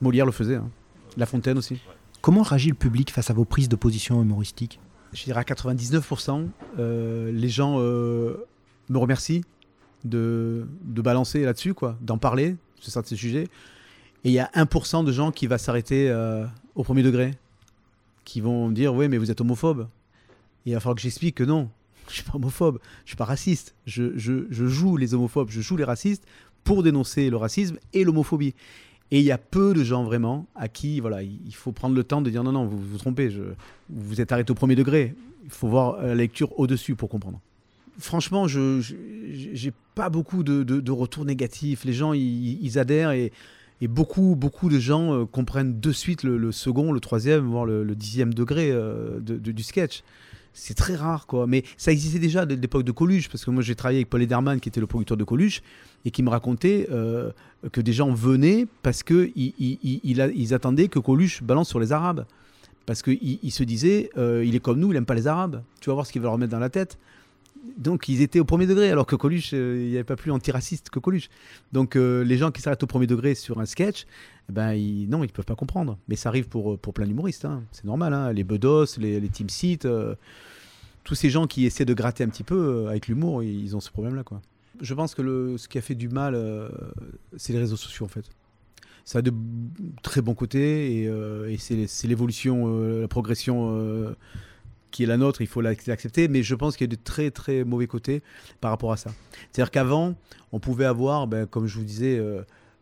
Molière 0.00 0.26
le 0.26 0.32
faisait, 0.32 0.56
hein. 0.56 0.68
La 1.16 1.26
Fontaine 1.26 1.58
aussi. 1.58 1.80
Comment 2.20 2.42
réagit 2.42 2.68
le 2.68 2.74
public 2.74 3.10
face 3.10 3.30
à 3.30 3.34
vos 3.34 3.44
prises 3.44 3.68
de 3.68 3.76
position 3.76 4.22
humoristiques? 4.22 4.80
Je 5.12 5.24
dirais 5.24 5.40
à 5.40 5.42
99%, 5.42 6.48
euh, 6.78 7.30
les 7.30 7.48
gens 7.48 7.76
euh, 7.78 8.46
me 8.88 8.98
remercient 8.98 9.42
de, 10.04 10.66
de 10.84 11.02
balancer 11.02 11.44
là-dessus, 11.44 11.74
quoi, 11.74 11.98
d'en 12.00 12.16
parler, 12.16 12.56
c'est 12.80 12.90
ça 12.90 13.02
de 13.02 13.06
ces 13.06 13.16
sujets. 13.16 13.48
Et 14.24 14.30
il 14.30 14.32
y 14.32 14.38
a 14.38 14.50
1% 14.54 15.04
de 15.04 15.12
gens 15.12 15.32
qui 15.32 15.46
va 15.46 15.58
s'arrêter 15.58 16.10
au 16.76 16.84
premier 16.84 17.02
degré, 17.02 17.34
qui 18.24 18.40
vont 18.40 18.70
dire 18.70 18.94
oui 18.94 19.08
mais 19.08 19.18
vous 19.18 19.30
êtes 19.30 19.40
homophobe. 19.40 19.88
il 20.64 20.74
va 20.74 20.80
falloir 20.80 20.94
que 20.94 21.02
j'explique 21.02 21.34
que 21.34 21.44
non, 21.44 21.68
je 22.12 22.20
suis 22.20 22.30
pas 22.30 22.36
homophobe, 22.36 22.78
je 23.04 23.10
suis 23.10 23.16
pas 23.16 23.24
raciste. 23.24 23.74
Je, 23.86 24.12
joue 24.50 24.96
les 24.96 25.14
homophobes, 25.14 25.50
je 25.50 25.60
joue 25.60 25.76
les 25.76 25.84
racistes 25.84 26.24
pour 26.62 26.82
dénoncer 26.82 27.30
le 27.30 27.36
racisme 27.36 27.78
et 27.92 28.04
l'homophobie. 28.04 28.54
Et 29.10 29.18
il 29.18 29.24
y 29.24 29.32
a 29.32 29.38
peu 29.38 29.74
de 29.74 29.82
gens 29.82 30.04
vraiment 30.04 30.46
à 30.54 30.68
qui 30.68 31.00
voilà, 31.00 31.22
il 31.22 31.54
faut 31.54 31.72
prendre 31.72 31.94
le 31.94 32.04
temps 32.04 32.22
de 32.22 32.30
dire 32.30 32.44
non, 32.44 32.52
non, 32.52 32.66
vous 32.66 32.78
vous 32.78 32.98
trompez, 32.98 33.30
je, 33.30 33.42
vous 33.90 34.20
êtes 34.20 34.32
arrêté 34.32 34.50
au 34.52 34.54
premier 34.54 34.74
degré. 34.74 35.14
Il 35.44 35.50
faut 35.50 35.68
voir 35.68 36.00
la 36.02 36.14
lecture 36.14 36.58
au-dessus 36.58 36.94
pour 36.94 37.08
comprendre. 37.08 37.40
Franchement, 37.98 38.46
je, 38.46 38.80
j'ai 39.52 39.72
pas 39.94 40.08
beaucoup 40.08 40.42
de, 40.42 40.62
de, 40.62 40.92
retours 40.92 41.24
négatifs. 41.24 41.84
Les 41.84 41.92
gens, 41.92 42.14
ils, 42.14 42.78
adhèrent 42.78 43.10
et, 43.10 43.32
et, 43.82 43.88
beaucoup, 43.88 44.34
beaucoup 44.34 44.70
de 44.70 44.78
gens 44.78 45.26
comprennent 45.26 45.78
de 45.78 45.92
suite 45.92 46.22
le, 46.22 46.52
second, 46.52 46.92
le 46.92 47.00
troisième, 47.00 47.44
voire 47.44 47.66
le, 47.66 47.94
dixième 47.94 48.32
degré 48.32 48.72
du 49.20 49.62
sketch 49.62 50.04
c'est 50.52 50.74
très 50.74 50.94
rare, 50.94 51.26
quoi. 51.26 51.46
Mais 51.46 51.64
ça 51.76 51.92
existait 51.92 52.18
déjà 52.18 52.46
de 52.46 52.54
l'époque 52.54 52.84
de 52.84 52.92
Coluche, 52.92 53.28
parce 53.28 53.44
que 53.44 53.50
moi 53.50 53.62
j'ai 53.62 53.74
travaillé 53.74 53.98
avec 53.98 54.10
Paul 54.10 54.22
Ederman, 54.22 54.60
qui 54.60 54.68
était 54.68 54.80
le 54.80 54.86
producteur 54.86 55.16
de 55.16 55.24
Coluche, 55.24 55.62
et 56.04 56.10
qui 56.10 56.22
me 56.22 56.30
racontait 56.30 56.88
euh, 56.90 57.30
que 57.70 57.80
des 57.80 57.92
gens 57.92 58.12
venaient 58.12 58.66
parce 58.82 59.02
qu'ils 59.02 59.32
ils, 59.36 60.54
attendaient 60.54 60.88
que 60.88 60.98
Coluche 60.98 61.42
balance 61.42 61.68
sur 61.68 61.80
les 61.80 61.92
Arabes. 61.92 62.26
Parce 62.84 63.02
qu'ils 63.02 63.38
il 63.42 63.50
se 63.52 63.62
disaient, 63.62 64.10
euh, 64.18 64.44
il 64.44 64.56
est 64.56 64.60
comme 64.60 64.80
nous, 64.80 64.90
il 64.90 64.94
n'aime 64.94 65.06
pas 65.06 65.14
les 65.14 65.28
Arabes. 65.28 65.62
Tu 65.80 65.88
vas 65.88 65.94
voir 65.94 66.06
ce 66.06 66.12
qu'il 66.12 66.20
va 66.20 66.28
leur 66.28 66.38
mettre 66.38 66.50
dans 66.50 66.58
la 66.58 66.70
tête. 66.70 66.98
Donc 67.78 68.08
ils 68.08 68.22
étaient 68.22 68.40
au 68.40 68.44
premier 68.44 68.66
degré, 68.66 68.90
alors 68.90 69.06
que 69.06 69.16
Coluche, 69.16 69.50
euh, 69.54 69.76
il 69.78 69.88
n'y 69.88 69.94
avait 69.94 70.04
pas 70.04 70.16
plus 70.16 70.30
antiraciste 70.30 70.90
que 70.90 70.98
Coluche. 70.98 71.28
Donc 71.72 71.94
les 71.94 72.36
gens 72.36 72.50
qui 72.50 72.60
s'arrêtent 72.60 72.82
au 72.82 72.88
premier 72.88 73.06
degré 73.06 73.34
sur 73.34 73.60
un 73.60 73.66
sketch, 73.66 74.06
eh 74.48 74.52
ben, 74.52 74.72
non, 75.08 75.22
ils 75.22 75.28
ne 75.28 75.32
peuvent 75.32 75.44
pas 75.44 75.54
comprendre. 75.54 75.98
Mais 76.08 76.16
ça 76.16 76.28
arrive 76.28 76.48
pour, 76.48 76.78
pour 76.78 76.94
plein 76.94 77.06
d'humoristes. 77.06 77.44
Hein. 77.44 77.62
C'est 77.72 77.84
normal. 77.84 78.12
Hein. 78.12 78.32
Les 78.32 78.44
Bedos, 78.44 78.98
les, 78.98 79.20
Team 79.28 79.48
Seat, 79.48 79.84
euh, 79.84 80.14
tous 81.04 81.14
ces 81.14 81.30
gens 81.30 81.46
qui 81.46 81.66
essaient 81.66 81.84
de 81.84 81.94
gratter 81.94 82.24
un 82.24 82.28
petit 82.28 82.44
peu 82.44 82.56
euh, 82.56 82.88
avec 82.88 83.08
l'humour, 83.08 83.42
ils 83.42 83.76
ont 83.76 83.80
ce 83.80 83.90
problème-là. 83.90 84.24
Quoi. 84.24 84.40
Je 84.80 84.94
pense 84.94 85.14
que 85.14 85.22
le, 85.22 85.58
ce 85.58 85.68
qui 85.68 85.78
a 85.78 85.80
fait 85.80 85.94
du 85.94 86.08
mal, 86.08 86.34
euh, 86.34 86.68
c'est 87.36 87.52
les 87.52 87.58
réseaux 87.58 87.76
sociaux 87.76 88.06
en 88.06 88.08
fait. 88.08 88.24
Ça 89.04 89.18
a 89.18 89.22
de 89.22 89.32
très 90.02 90.22
bons 90.22 90.34
côtés 90.34 90.92
et, 90.92 91.04
et 91.48 91.56
c'est 91.58 92.06
l'évolution, 92.06 93.00
la 93.00 93.08
progression 93.08 94.14
qui 94.92 95.02
est 95.02 95.06
la 95.06 95.16
nôtre, 95.16 95.40
il 95.40 95.48
faut 95.48 95.60
l'accepter, 95.60 96.28
mais 96.28 96.44
je 96.44 96.54
pense 96.54 96.76
qu'il 96.76 96.86
y 96.88 96.92
a 96.92 96.94
de 96.94 97.02
très 97.02 97.32
très 97.32 97.64
mauvais 97.64 97.88
côtés 97.88 98.22
par 98.60 98.70
rapport 98.70 98.92
à 98.92 98.96
ça. 98.96 99.10
C'est-à-dire 99.50 99.72
qu'avant, 99.72 100.14
on 100.52 100.60
pouvait 100.60 100.84
avoir, 100.84 101.26
ben, 101.26 101.46
comme 101.46 101.66
je 101.66 101.78
vous 101.78 101.84
disais, 101.84 102.20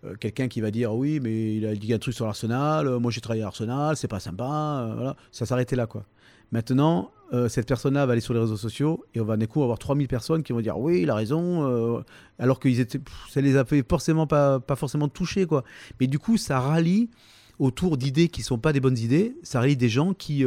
euh, 0.04 0.14
quelqu'un 0.18 0.48
qui 0.48 0.62
va 0.62 0.70
dire 0.70 0.94
oui 0.94 1.20
mais 1.20 1.56
il 1.56 1.66
a 1.66 1.74
dit 1.74 1.92
un 1.92 1.98
truc 1.98 2.14
sur 2.14 2.24
l'Arsenal, 2.24 2.86
euh, 2.86 2.98
moi 2.98 3.10
j'ai 3.10 3.20
travaillé 3.20 3.42
à 3.42 3.48
Arsenal, 3.48 3.96
c'est 3.98 4.08
pas 4.08 4.20
sympa, 4.20 4.44
euh, 4.44 4.94
voilà. 4.94 5.16
ça 5.30 5.44
s'arrêtait 5.44 5.76
là 5.76 5.86
quoi. 5.86 6.04
Maintenant, 6.52 7.12
cette 7.48 7.68
personne-là 7.68 8.06
va 8.06 8.12
aller 8.12 8.20
sur 8.20 8.34
les 8.34 8.40
réseaux 8.40 8.56
sociaux 8.56 9.04
et 9.14 9.20
on 9.20 9.24
va 9.24 9.36
d'un 9.36 9.46
coup 9.46 9.62
avoir 9.62 9.78
3000 9.78 10.08
personnes 10.08 10.42
qui 10.42 10.52
vont 10.52 10.60
dire 10.60 10.76
oui, 10.76 11.02
il 11.02 11.10
a 11.10 11.14
raison, 11.14 12.02
alors 12.40 12.58
que 12.58 12.68
étaient, 12.68 12.98
ça 13.28 13.40
les 13.40 13.56
a 13.56 13.64
fait 13.64 13.84
forcément 13.88 14.26
pas, 14.26 14.58
pas 14.58 14.74
forcément 14.74 15.06
toucher 15.06 15.46
quoi. 15.46 15.62
Mais 16.00 16.08
du 16.08 16.18
coup, 16.18 16.36
ça 16.36 16.58
rallie 16.58 17.08
autour 17.60 17.96
d'idées 17.96 18.26
qui 18.26 18.42
sont 18.42 18.58
pas 18.58 18.72
des 18.72 18.80
bonnes 18.80 18.98
idées, 18.98 19.36
ça 19.44 19.60
rallie 19.60 19.76
des 19.76 19.88
gens 19.88 20.12
qui, 20.12 20.44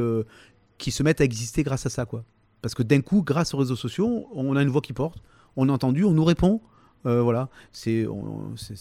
qui 0.84 0.92
se 0.92 1.02
mettent 1.02 1.22
à 1.22 1.24
exister 1.24 1.63
grâce 1.63 1.86
à 1.86 1.90
ça 1.90 2.06
quoi. 2.06 2.25
Parce 2.62 2.75
que 2.75 2.84
d'un 2.84 3.00
coup, 3.00 3.24
grâce 3.24 3.54
aux 3.54 3.58
réseaux 3.58 3.78
sociaux, 3.78 4.28
on 4.34 4.56
a 4.58 4.62
une 4.62 4.68
voix 4.68 4.82
qui 4.82 4.92
porte, 4.92 5.24
on 5.56 5.70
est 5.70 5.72
entendu, 5.72 6.04
on 6.04 6.12
nous 6.12 6.25
répond, 6.25 6.60
euh, 7.06 7.22
voilà, 7.22 7.48
c'est 7.72 8.06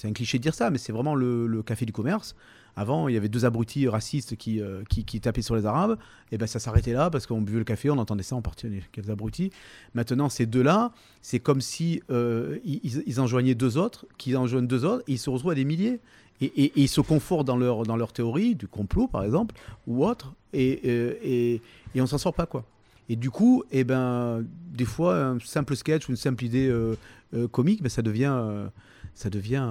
un 0.05 0.13
cliché 0.13 0.39
de 0.39 0.43
dire 0.43 0.55
ça, 0.55 0.71
mais 0.71 0.79
c'est 0.79 0.93
vraiment 0.93 1.15
le, 1.15 1.63
café 1.63 1.87
du 1.87 1.93
commerce. 1.93 2.35
Avant, 2.75 3.07
il 3.07 3.15
y 3.15 3.17
avait 3.17 3.29
deux 3.29 3.45
abrutis 3.45 3.87
racistes 3.87 4.37
qui, 4.37 4.61
euh, 4.61 4.83
qui, 4.89 5.21
tapaient 5.21 5.43
sur 5.43 5.55
les 5.55 5.67
Arabes. 5.67 5.99
Et 6.33 6.39
ben 6.39 6.47
ça 6.47 6.59
s'arrêtait 6.59 6.95
là 6.95 7.11
parce 7.11 7.27
qu'on 7.27 7.43
buvait 7.43 7.59
le 7.59 7.65
café, 7.65 7.91
on 7.91 7.99
entendait 7.99 8.23
ça 8.23 8.35
en 8.35 8.43
partie 8.43 8.67
les 8.69 9.11
abrutis. 9.11 9.53
Maintenant, 9.95 10.29
ces 10.29 10.47
deux-là, 10.47 10.93
c'est 11.21 11.39
comme 11.39 11.61
si 11.61 12.03
euh, 12.11 12.59
ils, 12.65 13.21
en 13.21 13.27
joignaient 13.27 13.55
deux 13.55 13.77
autres, 13.77 14.07
qu'ils 14.17 14.37
en 14.37 14.47
joignent 14.47 14.67
deux 14.67 14.85
autres, 14.85 15.05
et 15.07 15.13
ils 15.13 15.19
se 15.19 15.29
retrouvent 15.29 15.53
à 15.53 15.55
des 15.55 15.65
milliers. 15.65 16.01
Et, 16.43 16.73
ils 16.77 16.89
se 16.89 17.01
confortent 17.01 17.47
dans 17.47 17.57
leur, 17.57 17.85
dans 17.85 17.97
leur 17.97 18.13
théorie, 18.13 18.55
du 18.55 18.67
complot 18.67 19.07
par 19.07 19.25
exemple, 19.25 19.55
ou 19.87 20.05
autre, 20.05 20.35
et, 20.53 21.61
et 21.95 22.01
on 22.01 22.07
s'en 22.07 22.19
sort 22.19 22.35
pas 22.35 22.47
quoi. 22.47 22.65
Et 23.09 23.17
du 23.17 23.31
coup, 23.31 23.65
eh 23.71 23.85
ben, 23.85 24.45
des 24.73 24.85
fois, 24.85 25.23
un 25.23 25.39
simple 25.41 25.77
sketch 25.77 26.09
ou 26.09 26.13
une 26.13 26.17
simple 26.17 26.45
idée 26.45 26.69
euh, 26.69 26.97
euh, 27.35 27.49
comique, 27.49 27.83
ben, 27.83 27.89
ça 27.89 28.01
devient, 28.01 28.33
euh, 28.35 28.69
ça 29.15 29.29
devient 29.29 29.69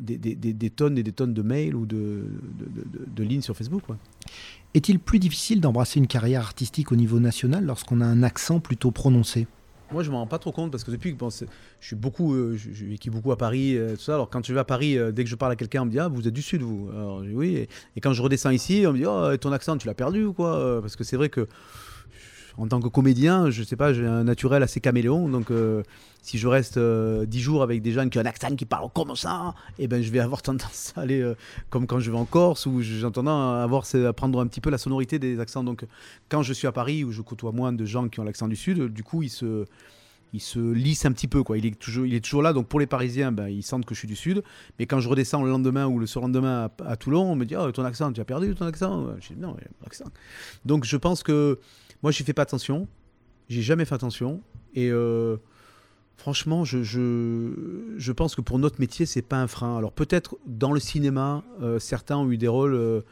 des, 0.00 0.16
des, 0.16 0.34
des, 0.34 0.70
tonnes 0.70 0.96
et 0.96 1.02
des 1.02 1.12
tonnes 1.12 1.34
de 1.34 1.42
mails 1.42 1.74
ou 1.74 1.86
de, 1.86 2.24
de, 2.58 3.04
de, 3.06 3.22
lignes 3.22 3.42
sur 3.42 3.56
Facebook. 3.56 3.82
Est-il 4.74 5.00
plus 5.00 5.18
difficile 5.18 5.60
d'embrasser 5.60 5.98
une 5.98 6.06
carrière 6.06 6.42
artistique 6.42 6.92
au 6.92 6.96
niveau 6.96 7.20
national 7.20 7.66
lorsqu'on 7.66 8.00
a 8.00 8.06
un 8.06 8.22
accent 8.22 8.60
plutôt 8.60 8.90
prononcé? 8.90 9.46
Moi, 9.92 10.02
je 10.02 10.10
m'en 10.10 10.18
rends 10.18 10.26
pas 10.26 10.38
trop 10.38 10.52
compte 10.52 10.70
parce 10.70 10.84
que 10.84 10.90
depuis 10.90 11.16
que 11.16 11.24
je 11.80 11.86
suis 11.86 11.96
beaucoup, 11.96 12.34
je, 12.56 12.72
je 12.72 13.10
beaucoup 13.10 13.32
à 13.32 13.36
Paris, 13.36 13.76
tout 13.94 14.00
ça. 14.00 14.14
Alors 14.14 14.30
quand 14.30 14.44
je 14.44 14.52
vais 14.52 14.60
à 14.60 14.64
Paris, 14.64 14.98
dès 15.12 15.24
que 15.24 15.30
je 15.30 15.36
parle 15.36 15.52
à 15.52 15.56
quelqu'un, 15.56 15.82
on 15.82 15.86
me 15.86 15.90
dit 15.90 15.98
ah 15.98 16.08
vous 16.08 16.26
êtes 16.26 16.34
du 16.34 16.42
sud 16.42 16.62
vous. 16.62 16.90
Oui. 17.34 17.56
Et, 17.56 17.68
et, 17.96 18.00
quand 18.00 18.12
je 18.12 18.22
redescends 18.22 18.50
ici, 18.50 18.84
on 18.86 18.92
me 18.92 18.98
dit 18.98 19.06
oh 19.06 19.36
ton 19.38 19.52
accent 19.52 19.76
tu 19.76 19.86
l'as 19.86 19.94
perdu 19.94 20.24
ou 20.24 20.32
quoi? 20.32 20.80
Parce 20.80 20.96
que 20.96 21.04
c'est 21.04 21.16
vrai 21.16 21.28
que 21.28 21.46
en 22.56 22.66
tant 22.66 22.80
que 22.80 22.88
comédien, 22.88 23.50
je 23.50 23.62
sais 23.62 23.76
pas, 23.76 23.92
j'ai 23.92 24.06
un 24.06 24.24
naturel 24.24 24.62
assez 24.62 24.80
caméléon. 24.80 25.28
Donc, 25.28 25.50
euh, 25.50 25.82
si 26.22 26.38
je 26.38 26.48
reste 26.48 26.76
euh, 26.76 27.26
dix 27.26 27.40
jours 27.40 27.62
avec 27.62 27.82
des 27.82 27.92
gens 27.92 28.08
qui 28.08 28.18
ont 28.18 28.22
un 28.22 28.26
accent 28.26 28.54
qui 28.54 28.66
parlent 28.66 28.90
comme 28.94 29.16
ça, 29.16 29.54
eh 29.78 29.88
ben, 29.88 30.02
je 30.02 30.10
vais 30.10 30.20
avoir 30.20 30.42
tendance 30.42 30.92
à 30.96 31.00
aller 31.00 31.20
euh, 31.20 31.34
comme 31.70 31.86
quand 31.86 32.00
je 32.00 32.10
vais 32.10 32.18
en 32.18 32.24
Corse, 32.24 32.68
tendance 33.12 33.28
à, 33.28 33.62
avoir, 33.62 33.84
à 33.94 34.12
prendre 34.12 34.40
un 34.40 34.46
petit 34.46 34.60
peu 34.60 34.70
la 34.70 34.78
sonorité 34.78 35.18
des 35.18 35.40
accents. 35.40 35.64
Donc, 35.64 35.86
quand 36.28 36.42
je 36.42 36.52
suis 36.52 36.66
à 36.66 36.72
Paris, 36.72 37.04
où 37.04 37.12
je 37.12 37.22
côtoie 37.22 37.52
moins 37.52 37.72
de 37.72 37.84
gens 37.84 38.08
qui 38.08 38.20
ont 38.20 38.24
l'accent 38.24 38.48
du 38.48 38.56
Sud, 38.56 38.92
du 38.92 39.02
coup, 39.02 39.22
ils 39.22 39.30
se 39.30 39.66
il 40.32 40.40
se 40.40 40.58
lisse 40.58 41.04
un 41.04 41.12
petit 41.12 41.28
peu. 41.28 41.42
Quoi. 41.42 41.58
Il, 41.58 41.66
est 41.66 41.78
toujours, 41.78 42.06
il 42.06 42.14
est 42.14 42.20
toujours 42.20 42.42
là. 42.42 42.52
Donc 42.52 42.68
pour 42.68 42.80
les 42.80 42.86
Parisiens, 42.86 43.32
ben, 43.32 43.48
ils 43.48 43.62
sentent 43.62 43.84
que 43.84 43.94
je 43.94 44.00
suis 44.00 44.08
du 44.08 44.16
Sud. 44.16 44.42
Mais 44.78 44.86
quand 44.86 45.00
je 45.00 45.08
redescends 45.08 45.42
le 45.42 45.50
lendemain 45.50 45.86
ou 45.86 45.98
le 45.98 46.06
surlendemain 46.06 46.70
à, 46.78 46.90
à 46.90 46.96
Toulon, 46.96 47.22
on 47.22 47.36
me 47.36 47.44
dit 47.44 47.56
oh, 47.56 47.70
ton 47.72 47.84
accent, 47.84 48.12
tu 48.12 48.20
as 48.20 48.24
perdu 48.24 48.54
ton 48.54 48.66
accent? 48.66 49.08
Je 49.20 49.34
dis 49.34 49.40
non, 49.40 49.56
il 49.60 49.86
accent. 49.86 50.06
Donc 50.64 50.84
je 50.84 50.96
pense 50.96 51.22
que 51.22 51.58
moi, 52.02 52.12
je 52.12 52.22
fais 52.22 52.32
pas 52.32 52.42
attention. 52.42 52.88
J'ai 53.48 53.62
jamais 53.62 53.84
fait 53.84 53.94
attention. 53.94 54.40
Et 54.74 54.90
euh, 54.90 55.36
franchement, 56.16 56.64
je, 56.64 56.82
je, 56.82 58.12
pense 58.12 58.34
que 58.34 58.40
pour 58.40 58.58
notre 58.58 58.80
métier, 58.80 59.06
c'est 59.06 59.22
pas 59.22 59.40
un 59.40 59.46
frein. 59.46 59.76
Alors 59.76 59.92
peut-être 59.92 60.38
dans 60.46 60.72
le 60.72 60.80
cinéma, 60.80 61.42
euh, 61.60 61.78
certains 61.78 62.16
ont 62.16 62.30
eu 62.30 62.36
des 62.36 62.48
rôles 62.48 62.74
euh, 62.74 63.02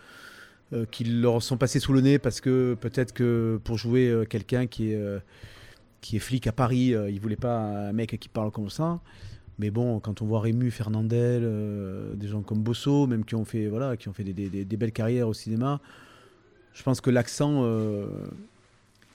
qui 0.91 1.05
leur 1.05 1.43
sont 1.43 1.57
passés 1.57 1.81
sous 1.81 1.93
le 1.93 2.01
nez 2.01 2.19
parce 2.19 2.41
que 2.41 2.77
peut-être 2.81 3.13
que 3.13 3.61
pour 3.65 3.79
jouer 3.79 4.25
quelqu'un 4.29 4.67
qui 4.67 4.93
est, 4.93 5.21
qui 6.01 6.17
est 6.17 6.21
flic 6.21 6.47
à 6.47 6.53
Paris, 6.53 6.95
il 7.11 7.21
voulait 7.21 7.37
pas 7.37 7.89
un 7.89 7.93
mec 7.93 8.17
qui 8.19 8.29
parle 8.29 8.51
comme 8.51 8.71
ça. 8.71 9.01
Mais 9.59 9.71
bon, 9.71 9.99
quand 9.99 10.23
on 10.23 10.27
voit 10.27 10.41
Rému, 10.41 10.71
Fernandel, 10.71 11.43
des 12.15 12.29
gens 12.29 12.43
comme 12.43 12.63
Bosso, 12.63 13.09
même 13.09 13.25
qui 13.25 13.35
ont 13.35 13.45
fait, 13.45 13.67
voilà, 13.67 13.97
qui 13.97 14.09
ont 14.09 14.13
fait 14.13 14.23
des, 14.23 14.33
des, 14.33 14.65
des 14.65 14.77
belles 14.77 14.93
carrières 14.93 15.27
au 15.27 15.35
cinéma, 15.35 15.81
je 16.75 16.83
pense 16.85 17.01
que 17.01 17.11
l'accent 17.11 17.65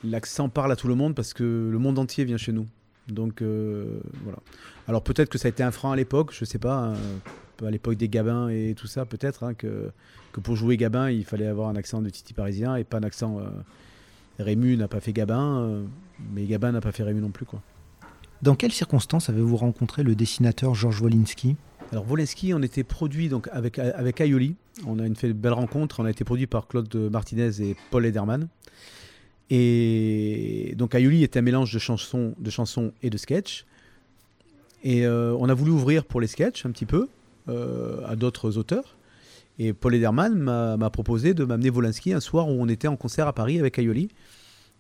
l'accent 0.04 0.50
parle 0.50 0.72
à 0.72 0.76
tout 0.76 0.88
le 0.88 0.96
monde 0.96 1.16
parce 1.16 1.34
que 1.34 1.70
le 1.72 1.78
monde 1.78 2.00
entier 2.00 2.26
vient 2.26 2.38
chez 2.38 2.52
nous. 2.52 2.68
Donc 3.08 3.42
euh, 3.42 4.00
voilà. 4.24 4.40
Alors 4.88 5.04
peut-être 5.04 5.30
que 5.30 5.38
ça 5.38 5.48
a 5.48 5.50
été 5.50 5.64
un 5.64 5.72
frein 5.72 5.92
à 5.92 5.96
l'époque, 5.96 6.34
je 6.34 6.46
sais 6.46 6.60
pas, 6.60 6.94
hein, 6.94 7.66
à 7.66 7.70
l'époque 7.72 7.96
des 7.96 8.10
Gabins 8.10 8.50
et 8.50 8.76
tout 8.78 8.88
ça, 8.88 9.06
peut-être 9.06 9.44
hein, 9.44 9.54
que, 9.54 9.92
que 10.32 10.40
pour 10.40 10.56
jouer 10.56 10.78
Gabin, 10.78 11.10
il 11.10 11.26
fallait 11.26 11.48
avoir 11.48 11.70
un 11.70 11.76
accent 11.76 12.02
de 12.02 12.10
Titi 12.10 12.34
parisien 12.34 12.76
et 12.76 12.84
pas 12.84 12.98
un 12.98 13.04
accent. 13.04 13.40
Euh, 13.40 13.50
Rému 14.40 14.78
n'a 14.78 14.88
pas 14.88 15.00
fait 15.00 15.14
Gabin, 15.14 15.60
euh, 15.60 15.84
mais 16.34 16.46
Gabin 16.46 16.72
n'a 16.72 16.82
pas 16.82 16.92
fait 16.92 17.04
Rému 17.04 17.22
non 17.22 17.30
plus. 17.30 17.46
quoi. 17.46 17.62
Dans 18.42 18.56
quelles 18.56 18.72
circonstances 18.72 19.30
avez-vous 19.30 19.58
rencontré 19.58 20.04
le 20.04 20.16
dessinateur 20.16 20.74
Georges 20.76 21.02
Wolinski? 21.02 21.56
Alors 21.92 22.10
Wolinski, 22.10 22.54
on 22.54 22.62
était 22.62 22.84
produit 22.84 23.30
donc 23.30 23.48
avec 23.52 23.78
avec 23.78 24.20
Aioli. 24.20 24.56
On 24.88 24.98
a 24.98 25.06
une 25.06 25.16
fait 25.16 25.28
une 25.28 25.34
belle 25.34 25.54
rencontre. 25.54 26.00
On 26.00 26.06
a 26.06 26.10
été 26.10 26.24
produit 26.24 26.48
par 26.48 26.68
Claude 26.68 26.94
Martinez 26.96 27.62
et 27.62 27.76
Paul 27.92 28.06
Ederman. 28.06 28.48
Et 29.50 30.74
donc 30.78 30.96
Ayuli 30.96 31.24
est 31.24 31.38
un 31.38 31.42
mélange 31.42 31.74
de 31.74 31.80
chansons, 31.80 32.34
de 32.40 32.50
chansons 32.50 32.92
et 33.02 33.10
de 33.10 33.18
sketchs. 33.18 33.66
Et 34.84 35.06
euh, 35.06 35.36
on 35.40 35.50
a 35.50 35.54
voulu 35.54 35.72
ouvrir 35.72 36.06
pour 36.06 36.22
les 36.22 36.28
sketchs 36.28 36.66
un 36.66 36.72
petit 36.72 36.86
peu 36.86 37.08
euh, 37.50 38.06
à 38.08 38.16
d'autres 38.16 38.58
auteurs. 38.58 38.98
Et 39.60 39.72
Paul 39.72 39.94
Ederman 39.96 40.34
m'a 40.34 40.90
proposé 40.90 41.34
de 41.34 41.46
m'amener 41.46 41.70
Volinsky 41.70 42.12
un 42.14 42.20
soir 42.20 42.48
où 42.48 42.52
on 42.52 42.68
était 42.68 42.88
en 42.88 42.96
concert 42.96 43.28
à 43.28 43.34
Paris 43.34 43.60
avec 43.60 43.78
Ayoli. 43.78 44.10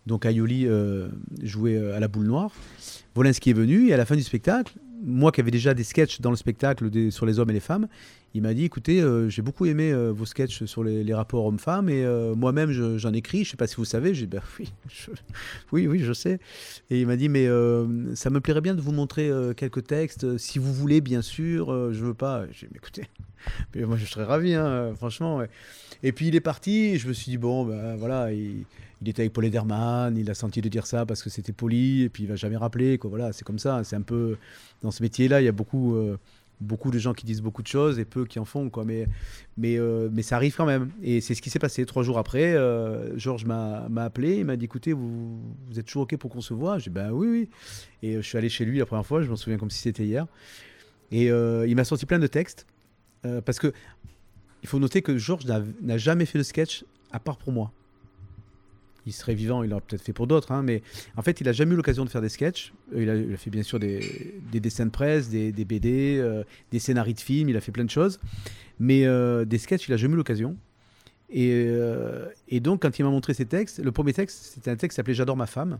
Donc 0.08 0.26
Ayoli 0.26 0.68
euh, 0.68 1.10
jouait 1.42 1.78
à 1.94 2.00
la 2.00 2.08
boule 2.08 2.26
noire. 2.26 2.52
Volinsky 3.16 3.52
est 3.52 3.54
venu 3.54 3.90
et 3.90 3.94
à 3.94 3.98
la 3.98 4.06
fin 4.06 4.16
du 4.16 4.24
spectacle, 4.24 4.74
moi 5.04 5.32
qui 5.32 5.42
avais 5.42 5.52
déjà 5.52 5.74
des 5.74 5.84
sketchs 5.84 6.22
dans 6.22 6.32
le 6.32 6.36
spectacle 6.36 6.90
sur 7.12 7.26
les 7.26 7.38
hommes 7.38 7.52
et 7.52 7.54
les 7.54 7.60
femmes, 7.60 7.88
il 8.36 8.42
m'a 8.42 8.56
dit 8.56 8.66
écoutez, 8.66 9.00
euh, 9.00 9.30
j'ai 9.30 9.44
beaucoup 9.44 9.68
aimé 9.68 9.92
euh, 9.92 10.12
vos 10.12 10.26
sketchs 10.26 10.66
sur 10.66 10.84
les, 10.84 11.14
rapports 11.14 11.46
hommes-femmes 11.46 11.88
et 11.88 12.04
euh, 12.04 12.34
moi-même 12.34 12.72
j'en 12.72 13.14
écris. 13.14 13.44
Je 13.44 13.52
sais 13.52 13.58
pas 13.58 13.68
si 13.68 13.76
vous 13.76 13.86
savez. 13.86 14.16
J'ai 14.16 14.26
ben 14.26 14.42
oui, 14.58 14.74
oui, 15.72 15.88
oui, 15.88 16.00
je 16.00 16.14
sais. 16.14 16.40
Et 16.90 17.02
il 17.02 17.06
m'a 17.06 17.16
dit 17.16 17.30
mais 17.30 17.48
ça 18.16 18.32
me 18.32 18.40
plairait 18.40 18.62
bien 18.62 18.74
de 18.74 18.82
vous 18.82 18.92
montrer 18.92 19.32
quelques 19.56 19.86
textes, 19.86 20.38
si 20.38 20.58
vous 20.58 20.74
voulez, 20.74 21.00
bien 21.02 21.22
sûr. 21.22 21.94
je 21.94 22.04
veux 22.04 22.16
pas. 22.16 22.46
J'ai 22.52 22.68
dit 22.68 22.78
écoutez, 22.78 23.06
moi 23.76 23.98
je 23.98 24.06
serais 24.06 24.26
ravi, 24.26 24.56
hein, 24.56 24.94
franchement. 24.96 25.42
Et 26.02 26.12
puis 26.12 26.28
il 26.28 26.36
est 26.36 26.42
parti. 26.42 26.98
je 26.98 27.08
me 27.08 27.14
suis 27.14 27.30
dit 27.30 27.38
bon, 27.38 27.66
ben 27.66 27.96
voilà. 27.98 28.34
Il, 28.34 28.66
il 29.02 29.10
était 29.10 29.24
avec 29.24 29.34
Paul 29.34 29.44
Ederman, 29.44 30.18
il 30.18 30.32
a 30.32 30.34
senti 30.34 30.62
de 30.62 30.70
dire 30.70 30.88
ça 30.88 31.06
parce 31.06 31.22
que 31.22 31.30
c'était 31.30 31.52
poli, 31.52 32.04
et 32.04 32.10
puis 32.10 32.24
il 32.24 32.30
va 32.30 32.38
jamais 32.38 32.56
rappeler. 32.56 32.98
Quoi. 32.98 33.10
Voilà, 33.10 33.34
c'est 33.34 33.44
comme 33.44 33.60
ça. 33.60 33.84
C'est 33.84 33.98
un 33.98 34.02
peu 34.02 34.38
dans 34.82 34.92
ce 34.92 35.04
métier-là, 35.04 35.42
il 35.42 35.46
y 35.46 35.50
a 35.50 35.52
beaucoup, 35.52 35.98
beaucoup 36.64 36.92
de 36.92 37.00
gens 37.00 37.14
qui 37.14 37.26
disent 37.26 37.42
beaucoup 37.42 37.62
de 37.62 37.68
choses 37.68 38.00
et 38.00 38.06
peu 38.06 38.26
qui 38.26 38.40
en 38.40 38.46
font. 38.46 38.70
Quoi. 38.70 38.86
Mais, 38.86 39.08
mais, 39.58 39.78
euh, 39.78 40.10
mais 40.12 40.22
ça 40.22 40.36
arrive 40.36 40.56
quand 40.56 40.66
même. 40.66 40.90
Et 41.02 41.22
c'est 41.22 41.36
ce 41.36 41.42
qui 41.42 41.50
s'est 41.50 41.60
passé. 41.60 41.86
Trois 41.86 42.04
jours 42.04 42.18
après, 42.18 42.54
euh, 42.54 43.18
Georges 43.18 43.46
m'a 43.46 43.88
appelé. 43.98 44.38
Il 44.38 44.46
m'a 44.46 44.56
dit 44.56 44.66
écoutez, 44.66 44.94
vous, 44.94 45.40
êtes 45.78 45.86
toujours 45.86 46.04
OK 46.04 46.16
pour 46.18 46.32
qu'on 46.32 46.42
se 46.42 46.54
voit? 46.54 46.80
J'ai 46.80 46.90
dit 46.90 46.96
ben 46.96 47.12
oui, 47.12 47.28
oui. 47.28 47.50
Et 48.02 48.16
je 48.16 48.22
suis 48.22 48.38
allé 48.38 48.50
chez 48.50 48.66
lui 48.66 48.80
la 48.80 48.86
première 48.86 49.06
fois. 49.06 49.22
Je 49.22 49.30
m'en 49.30 49.36
souviens 49.36 49.58
comme 49.58 49.70
si 49.70 49.80
c'était 49.80 50.06
hier. 50.06 50.26
Et 51.12 51.28
il 51.28 51.76
m'a 51.76 51.84
sorti 51.84 52.06
plein 52.06 52.20
de 52.20 52.28
textes. 52.28 52.66
parce 53.46 53.60
que 53.60 53.72
il 54.64 54.70
faut 54.70 54.80
noter 54.80 55.02
que 55.02 55.18
Georges 55.18 55.46
n'a 55.46 55.98
jamais 55.98 56.26
fait 56.26 56.38
de 56.38 56.44
sketch 56.44 56.86
à 57.12 57.20
part 57.20 57.38
pour 57.38 57.52
moi 57.52 57.72
il 59.06 59.14
serait 59.14 59.36
vivant, 59.36 59.64
il 59.64 59.70
l'aurait 59.70 59.84
peut-être 59.86 60.02
fait 60.02 60.14
pour 60.14 60.28
d'autres, 60.28 60.52
hein, 60.52 60.64
mais 60.64 60.82
en 61.18 61.22
fait, 61.22 61.42
il 61.42 61.46
n'a 61.46 61.52
jamais 61.52 61.74
eu 61.74 61.76
l'occasion 61.76 62.06
de 62.06 62.10
faire 62.10 62.22
des 62.22 62.30
sketchs. 62.30 62.74
Euh, 62.96 63.26
il 63.28 63.34
a, 63.34 63.38
fait 63.38 63.50
bien 63.50 63.64
sûr 63.64 63.80
des, 63.80 64.34
dessins 64.54 64.86
de 64.86 64.92
presse, 64.92 65.30
des, 65.30 65.52
BD, 65.52 66.18
euh, 66.20 66.44
des 66.72 66.80
scénarios 66.80 67.14
de 67.14 67.20
films, 67.20 67.50
il 67.50 67.58
a 67.58 67.62
fait 67.62 67.72
plein 67.72 67.84
de 67.84 67.90
choses, 67.90 68.20
mais 68.80 69.06
euh, 69.06 69.46
des 69.46 69.58
sketchs, 69.58 69.88
il 69.88 69.92
n'a 69.92 69.98
jamais 69.98 70.14
eu 70.14 70.18
l'occasion. 70.18 70.56
Et, 71.30 72.60
donc, 72.62 72.84
quand 72.84 73.00
il 73.00 73.04
m'a 73.04 73.10
montré 73.10 73.34
ses 73.34 73.46
textes, 73.46 73.80
le 73.80 73.92
premier 73.92 74.14
texte, 74.14 74.54
c'était 74.54 74.70
un 74.70 74.76
texte 74.76 74.94
qui 74.94 74.96
s'appelait 74.98 75.16
J'adore 75.16 75.36
ma 75.36 75.48
femme, 75.48 75.80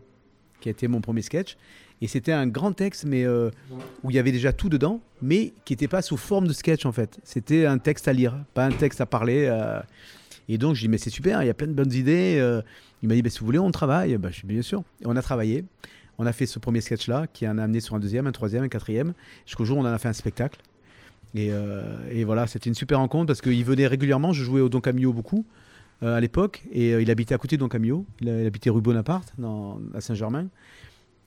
qui 0.60 0.70
a 0.70 0.72
été 0.72 0.88
mon 0.88 1.00
premier 1.00 1.22
sketch. 1.22 1.58
Et 2.02 2.08
c'était 2.08 2.32
un 2.32 2.48
grand 2.48 2.74
texte, 2.74 3.06
mais 3.06 3.28
où 3.28 4.10
il 4.10 4.16
y 4.16 4.20
avait 4.20 4.32
déjà 4.32 4.52
tout 4.52 4.68
dedans, 4.68 5.00
mais 5.22 5.54
qui 5.64 5.74
n'était 5.74 5.88
pas 5.88 6.02
sous 6.02 6.18
forme 6.18 6.48
de 6.48 6.54
sketch 6.54 6.88
en 6.88 6.92
fait. 6.92 7.20
C'était 7.24 7.68
un 7.68 7.78
texte 7.78 8.08
à 8.08 8.14
lire, 8.14 8.36
pas 8.56 8.66
un 8.66 8.72
texte 8.72 9.00
à 9.00 9.06
parler. 9.06 9.48
Et 10.50 10.58
donc, 10.58 10.74
je 10.74 10.82
dis, 10.82 10.88
mais 10.88 10.98
c'est 10.98 11.12
super, 11.12 11.44
il 11.44 11.46
y 11.46 11.52
a 11.52 11.54
plein 11.54 11.68
de 11.68 11.74
bonnes 11.74 11.94
idées. 11.94 12.62
Il 13.04 13.10
m'a 13.10 13.16
dit, 13.16 13.22
bah, 13.22 13.30
si 13.30 13.40
vous 13.40 13.46
voulez, 13.46 13.60
on 13.60 13.70
travaille. 13.70 14.18
Bah, 14.18 14.30
je 14.32 14.38
suis 14.38 14.48
bien 14.48 14.62
sûr. 14.62 14.84
Et 15.02 15.06
on 15.06 15.16
a 15.16 15.22
travaillé. 15.22 15.66
On 16.18 16.26
a 16.26 16.32
fait 16.32 16.46
ce 16.46 16.58
premier 16.58 16.80
sketch-là, 16.80 17.28
qui 17.28 17.48
en 17.48 17.58
a 17.58 17.64
amené 17.64 17.82
sur 17.82 17.96
un 17.96 18.00
deuxième, 18.00 18.28
un 18.28 18.32
troisième, 18.32 18.64
un 18.64 18.70
quatrième, 18.70 19.14
jusqu'au 19.46 19.66
jour 19.66 19.78
où 19.78 19.82
on 19.82 19.84
en 19.84 19.94
a 19.94 19.98
fait 19.98 20.08
un 20.08 20.14
spectacle. 20.14 20.60
Et, 21.36 21.50
euh, 21.52 22.24
voilà, 22.26 22.48
c'était 22.48 22.70
une 22.70 22.76
super 22.76 23.00
rencontre 23.00 23.28
parce 23.28 23.42
qu'il 23.42 23.64
venait 23.66 23.88
régulièrement. 23.88 24.32
Je 24.32 24.44
jouais 24.44 24.62
au 24.62 24.70
Don 24.70 24.80
Camillo 24.80 25.12
beaucoup 25.12 25.46
euh, 26.02 26.16
à 26.16 26.22
l'époque. 26.22 26.64
Et 26.72 26.94
euh, 26.94 27.02
il 27.02 27.12
habitait 27.12 27.36
à 27.36 27.38
côté 27.38 27.58
de 27.58 27.60
Don 27.60 27.68
Camillo. 27.68 28.06
Il, 28.22 28.30
habitait 28.30 28.70
rue 28.70 28.82
Bonaparte, 28.82 29.34
dans, 29.38 29.82
à 29.94 30.00
Saint-Germain. 30.00 30.48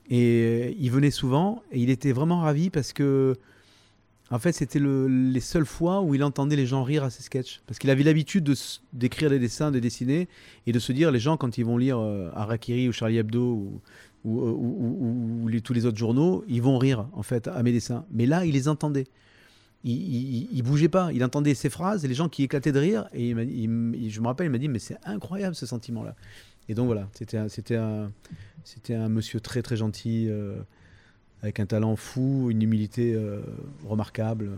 Et 0.09 0.75
il 0.81 0.91
venait 0.91 1.11
souvent. 1.11 1.63
Et 1.73 1.81
il 1.81 1.91
était 1.91 2.13
vraiment 2.13 2.41
ravi 2.41 2.71
parce 2.71 2.95
que 2.95 3.37
en 4.31 4.39
fait, 4.41 4.53
c'était 4.53 4.81
les 4.81 5.41
seules 5.41 5.67
fois 5.67 6.01
où 6.01 6.15
il 6.15 6.25
entendait 6.25 6.57
les 6.57 6.67
gens 6.67 6.83
rire 6.83 7.05
à 7.05 7.11
ses 7.11 7.23
sketchs. 7.23 7.63
Parce 7.67 7.79
qu'il 7.79 7.91
avait 7.91 8.03
l'habitude 8.03 8.53
d'écrire 8.93 9.31
des 9.31 9.39
dessins, 9.39 9.71
de 9.71 9.79
dessiner, 9.79 10.29
et 10.67 10.73
de 10.73 10.79
se 10.81 10.93
dire, 10.93 11.13
les 11.13 11.21
gens, 11.21 11.37
quand 11.37 11.59
ils 11.59 11.65
vont 11.65 11.79
lire 11.79 11.99
euh, 11.99 12.31
Harakiri 12.35 12.89
ou 12.89 12.93
Charlie 12.93 13.19
Hebdo 13.19 13.41
ou, 13.45 13.81
ou, 14.25 15.61
tous 15.63 15.73
les 15.73 15.87
autres 15.87 15.99
journaux, 15.99 16.45
ils 16.49 16.61
vont 16.61 16.77
rire, 16.77 17.07
en 17.13 17.23
fait, 17.23 17.47
à 17.47 17.63
mes 17.63 17.73
dessins. 17.73 18.05
Mais 18.11 18.27
là, 18.27 18.45
il 18.45 18.53
les 18.53 18.67
entendait. 18.67 19.07
Il, 19.85 20.49
il, 20.53 20.63
bougeait 20.63 20.89
pas. 20.89 21.13
Il 21.13 21.23
entendait 21.23 21.55
ces 21.55 21.71
phrases 21.71 22.05
et 22.05 22.09
les 22.09 22.15
gens 22.15 22.29
qui 22.29 22.43
éclataient 22.43 22.73
de 22.73 22.81
rire. 22.81 23.09
Et 23.13 23.31
je 23.31 24.21
me 24.21 24.27
rappelle, 24.27 24.47
il 24.47 24.51
m'a 24.51 24.59
dit, 24.59 24.69
mais 24.69 24.81
c'est 24.81 24.99
incroyable 25.05 25.55
ce 25.55 25.67
sentiment-là. 25.67 26.17
Et 26.69 26.75
donc 26.75 26.87
voilà, 26.87 27.09
c'était 27.13 27.77
un, 27.77 28.11
un, 28.91 29.09
monsieur 29.09 29.39
très 29.39 29.63
très 29.63 29.77
gentil. 29.77 30.27
Euh, 30.29 30.57
avec 31.43 31.61
un 31.61 31.67
talent 31.67 31.97
fou, 31.97 32.49
une 32.51 32.63
humilité 32.63 33.15
euh, 33.15 33.41
remarquable. 33.87 34.51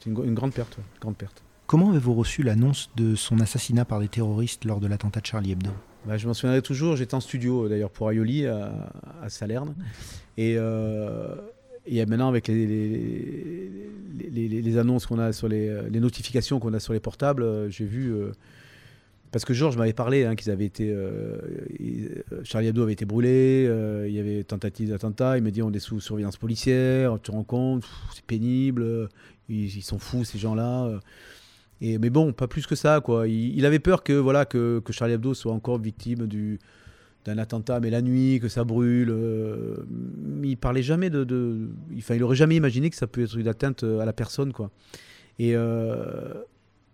C'est 0.00 0.10
une, 0.10 0.34
grande 0.34 0.52
perte, 0.52 0.78
grande 1.00 1.16
perte. 1.16 1.42
Comment 1.66 1.90
avez-vous 1.90 2.14
reçu 2.14 2.42
l'annonce 2.42 2.90
de 2.96 3.14
son 3.14 3.40
assassinat 3.40 3.84
par 3.84 4.00
des 4.00 4.08
terroristes 4.08 4.64
lors 4.64 4.80
de 4.80 4.86
l'attentat 4.86 5.20
de 5.20 5.26
Charlie 5.26 5.52
Hebdo? 5.52 5.70
Bah, 6.06 6.16
Je 6.18 6.26
m'en 6.26 6.34
souviendrai 6.34 6.60
toujours. 6.60 6.96
J'étais 6.96 7.14
en 7.14 7.20
studio 7.20 7.68
d'ailleurs 7.68 7.90
pour 7.90 8.10
Aioli 8.10 8.46
à, 8.46 8.72
Salerne. 9.28 9.74
Et, 10.36 10.56
euh, 10.58 11.36
et 11.86 12.04
maintenant, 12.04 12.28
avec 12.28 12.48
les, 12.48 12.66
les, 12.66 14.48
les, 14.48 14.78
annonces 14.78 15.06
qu'on 15.06 15.18
a 15.18 15.32
sur 15.32 15.48
les, 15.48 15.88
notifications 15.90 16.58
qu'on 16.58 16.74
a 16.74 16.80
sur 16.80 16.92
les 16.92 17.00
portables, 17.00 17.42
euh, 17.42 17.70
j'ai 17.70 17.86
vu. 17.86 18.12
Parce 19.32 19.46
que 19.46 19.54
Georges 19.54 19.78
m'avait 19.78 19.94
parlé 19.94 20.26
hein, 20.26 20.36
qu'ils 20.36 20.52
avaient 20.52 20.66
été. 20.66 20.90
Euh, 20.90 21.38
euh, 21.80 22.40
Charlie 22.44 22.68
Hebdo 22.68 22.82
avait 22.82 22.92
été 22.92 23.06
brûlé, 23.06 23.66
euh, 23.66 24.06
il 24.06 24.14
y 24.14 24.20
avait 24.20 24.44
tentative 24.44 24.90
d'attentat. 24.90 25.38
Il 25.38 25.42
m'a 25.42 25.50
dit 25.50 25.62
on 25.62 25.72
est 25.72 25.78
sous 25.78 26.00
surveillance 26.00 26.36
policière, 26.36 27.14
tu 27.14 27.30
te 27.30 27.32
rends 27.32 27.42
compte, 27.42 27.82
c'est 28.14 28.24
pénible, 28.26 29.08
ils, 29.48 29.82
sont 29.82 29.98
fous 29.98 30.24
ces 30.24 30.38
gens-là. 30.38 31.00
Mais 31.80 32.10
bon, 32.10 32.34
pas 32.34 32.46
plus 32.46 32.66
que 32.66 32.74
ça. 32.74 33.00
quoi. 33.00 33.26
Il, 33.26 33.64
avait 33.64 33.78
peur 33.78 34.04
que, 34.04 34.12
voilà, 34.12 34.44
que, 34.44 34.82
Charlie 34.90 35.14
Hebdo 35.14 35.32
soit 35.32 35.52
encore 35.52 35.80
victime 35.80 36.26
du, 36.26 36.60
d'un 37.24 37.38
attentat, 37.38 37.80
mais 37.80 37.88
la 37.88 38.02
nuit, 38.02 38.38
que 38.38 38.48
ça 38.48 38.64
brûle. 38.64 39.16
il 40.44 40.58
parlait 40.58 40.82
jamais 40.82 41.08
de. 41.08 41.24
de 41.24 41.70
enfin, 41.96 42.16
il 42.16 42.22
aurait 42.22 42.36
jamais 42.36 42.56
imaginé 42.56 42.90
que 42.90 42.96
ça 42.96 43.06
peut 43.06 43.22
être 43.22 43.38
une 43.38 43.48
atteinte 43.48 43.82
à 43.82 44.04
la 44.04 44.12
personne. 44.12 44.52
quoi. 44.52 44.70
Et, 45.38 45.56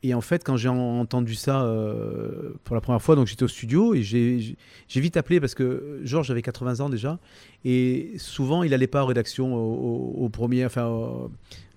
et 0.05 0.15
en 0.15 0.21
fait, 0.21 0.45
quand 0.45 0.57
j'ai 0.57 0.69
entendu 0.69 1.35
ça 1.35 1.63
euh, 1.63 2.53
pour 2.63 2.77
la 2.77 2.81
première 2.81 3.03
fois, 3.03 3.17
donc 3.17 3.27
j'étais 3.27 3.43
au 3.43 3.49
studio 3.49 3.95
et 3.95 4.03
j'ai 4.03 4.57
vite 4.95 5.17
appelé 5.17 5.41
parce 5.41 5.55
que 5.55 6.01
Georges 6.05 6.31
avait 6.31 6.43
80 6.43 6.81
ans 6.81 6.89
déjà 6.89 7.19
et 7.65 8.13
souvent 8.17 8.63
il 8.63 8.71
n'allait 8.71 8.87
pas 8.87 9.03
en 9.03 9.07
rédaction 9.07 9.57
au, 9.57 10.29
premier, 10.29 10.65
enfin 10.65 11.29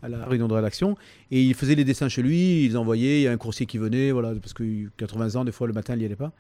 à 0.04 0.10
la 0.10 0.24
réunion 0.26 0.48
de 0.48 0.54
rédaction 0.54 0.98
et 1.32 1.42
il 1.42 1.56
faisait 1.56 1.74
les 1.74 1.84
dessins 1.84 2.10
chez 2.10 2.22
lui, 2.22 2.66
il 2.66 2.78
envoyait, 2.78 3.22
il 3.22 3.24
y 3.24 3.28
a 3.28 3.32
un 3.32 3.38
coursier 3.38 3.66
qui 3.66 3.80
venait, 3.80 4.12
voilà, 4.12 4.34
parce 4.36 4.54
que 4.54 4.64
80 4.98 5.36
ans, 5.36 5.44
des 5.44 5.52
fois 5.52 5.66
le 5.66 5.74
matin 5.74 5.96
il 5.96 6.00
n'y 6.00 6.06
allait 6.06 6.16
pas. 6.16 6.32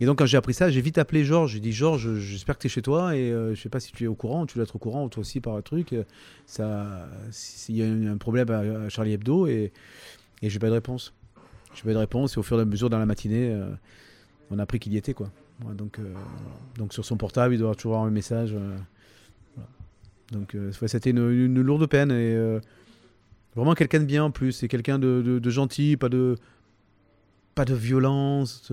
Et 0.00 0.06
donc 0.06 0.18
quand 0.18 0.26
j'ai 0.26 0.36
appris 0.36 0.52
ça, 0.52 0.68
j'ai 0.68 0.82
vite 0.82 0.98
appelé 0.98 1.24
Georges. 1.24 1.52
J'ai 1.52 1.60
dit 1.60 1.72
Georges, 1.72 2.18
j'espère 2.18 2.56
que 2.56 2.62
tu 2.62 2.66
es 2.66 2.70
chez 2.70 2.82
toi 2.82 3.16
et 3.16 3.30
euh, 3.30 3.54
je 3.54 3.62
sais 3.62 3.68
pas 3.70 3.80
si 3.80 3.92
tu 3.92 4.04
es 4.04 4.06
au 4.08 4.14
courant, 4.14 4.44
tu 4.44 4.58
dois 4.58 4.64
être 4.64 4.76
au 4.76 4.78
courant 4.78 5.08
toi 5.08 5.22
aussi 5.22 5.40
par 5.40 5.54
un 5.54 5.62
truc. 5.62 5.94
Ça, 6.44 7.08
il 7.70 7.76
y 7.76 7.82
a 7.82 7.86
un 7.86 8.18
problème 8.18 8.50
à 8.50 8.90
Charlie 8.90 9.12
Hebdo 9.12 9.46
et 9.46 9.72
et 10.42 10.50
j'ai 10.50 10.58
pas 10.58 10.68
de 10.68 10.72
réponse. 10.72 11.14
J'ai 11.74 11.82
pas 11.82 11.92
de 11.92 11.98
réponse. 11.98 12.36
Et 12.36 12.38
au 12.38 12.42
fur 12.42 12.58
et 12.58 12.62
à 12.62 12.64
mesure, 12.64 12.90
dans 12.90 12.98
la 12.98 13.06
matinée, 13.06 13.50
euh, 13.50 13.70
on 14.50 14.58
a 14.58 14.62
appris 14.62 14.78
qu'il 14.78 14.92
y 14.92 14.96
était. 14.96 15.14
Quoi. 15.14 15.30
donc, 15.74 15.98
euh, 15.98 16.14
donc 16.76 16.92
sur 16.92 17.04
son 17.04 17.16
portable, 17.16 17.54
il 17.54 17.58
doit 17.58 17.74
toujours 17.74 17.94
avoir 17.94 18.08
un 18.08 18.12
message. 18.12 18.54
Euh, 18.54 18.76
donc 20.32 20.56
c'était 20.86 21.10
une, 21.10 21.60
lourde 21.60 21.86
peine. 21.86 22.10
Et 22.10 22.36
vraiment 23.54 23.74
quelqu'un 23.74 24.00
de 24.00 24.04
bien 24.04 24.24
en 24.24 24.30
plus. 24.30 24.52
C'est 24.52 24.68
quelqu'un 24.68 24.98
de, 24.98 25.50
gentil, 25.50 25.96
pas 25.96 26.08
de, 26.08 26.36
pas 27.54 27.64
de 27.64 27.74
violence. 27.74 28.72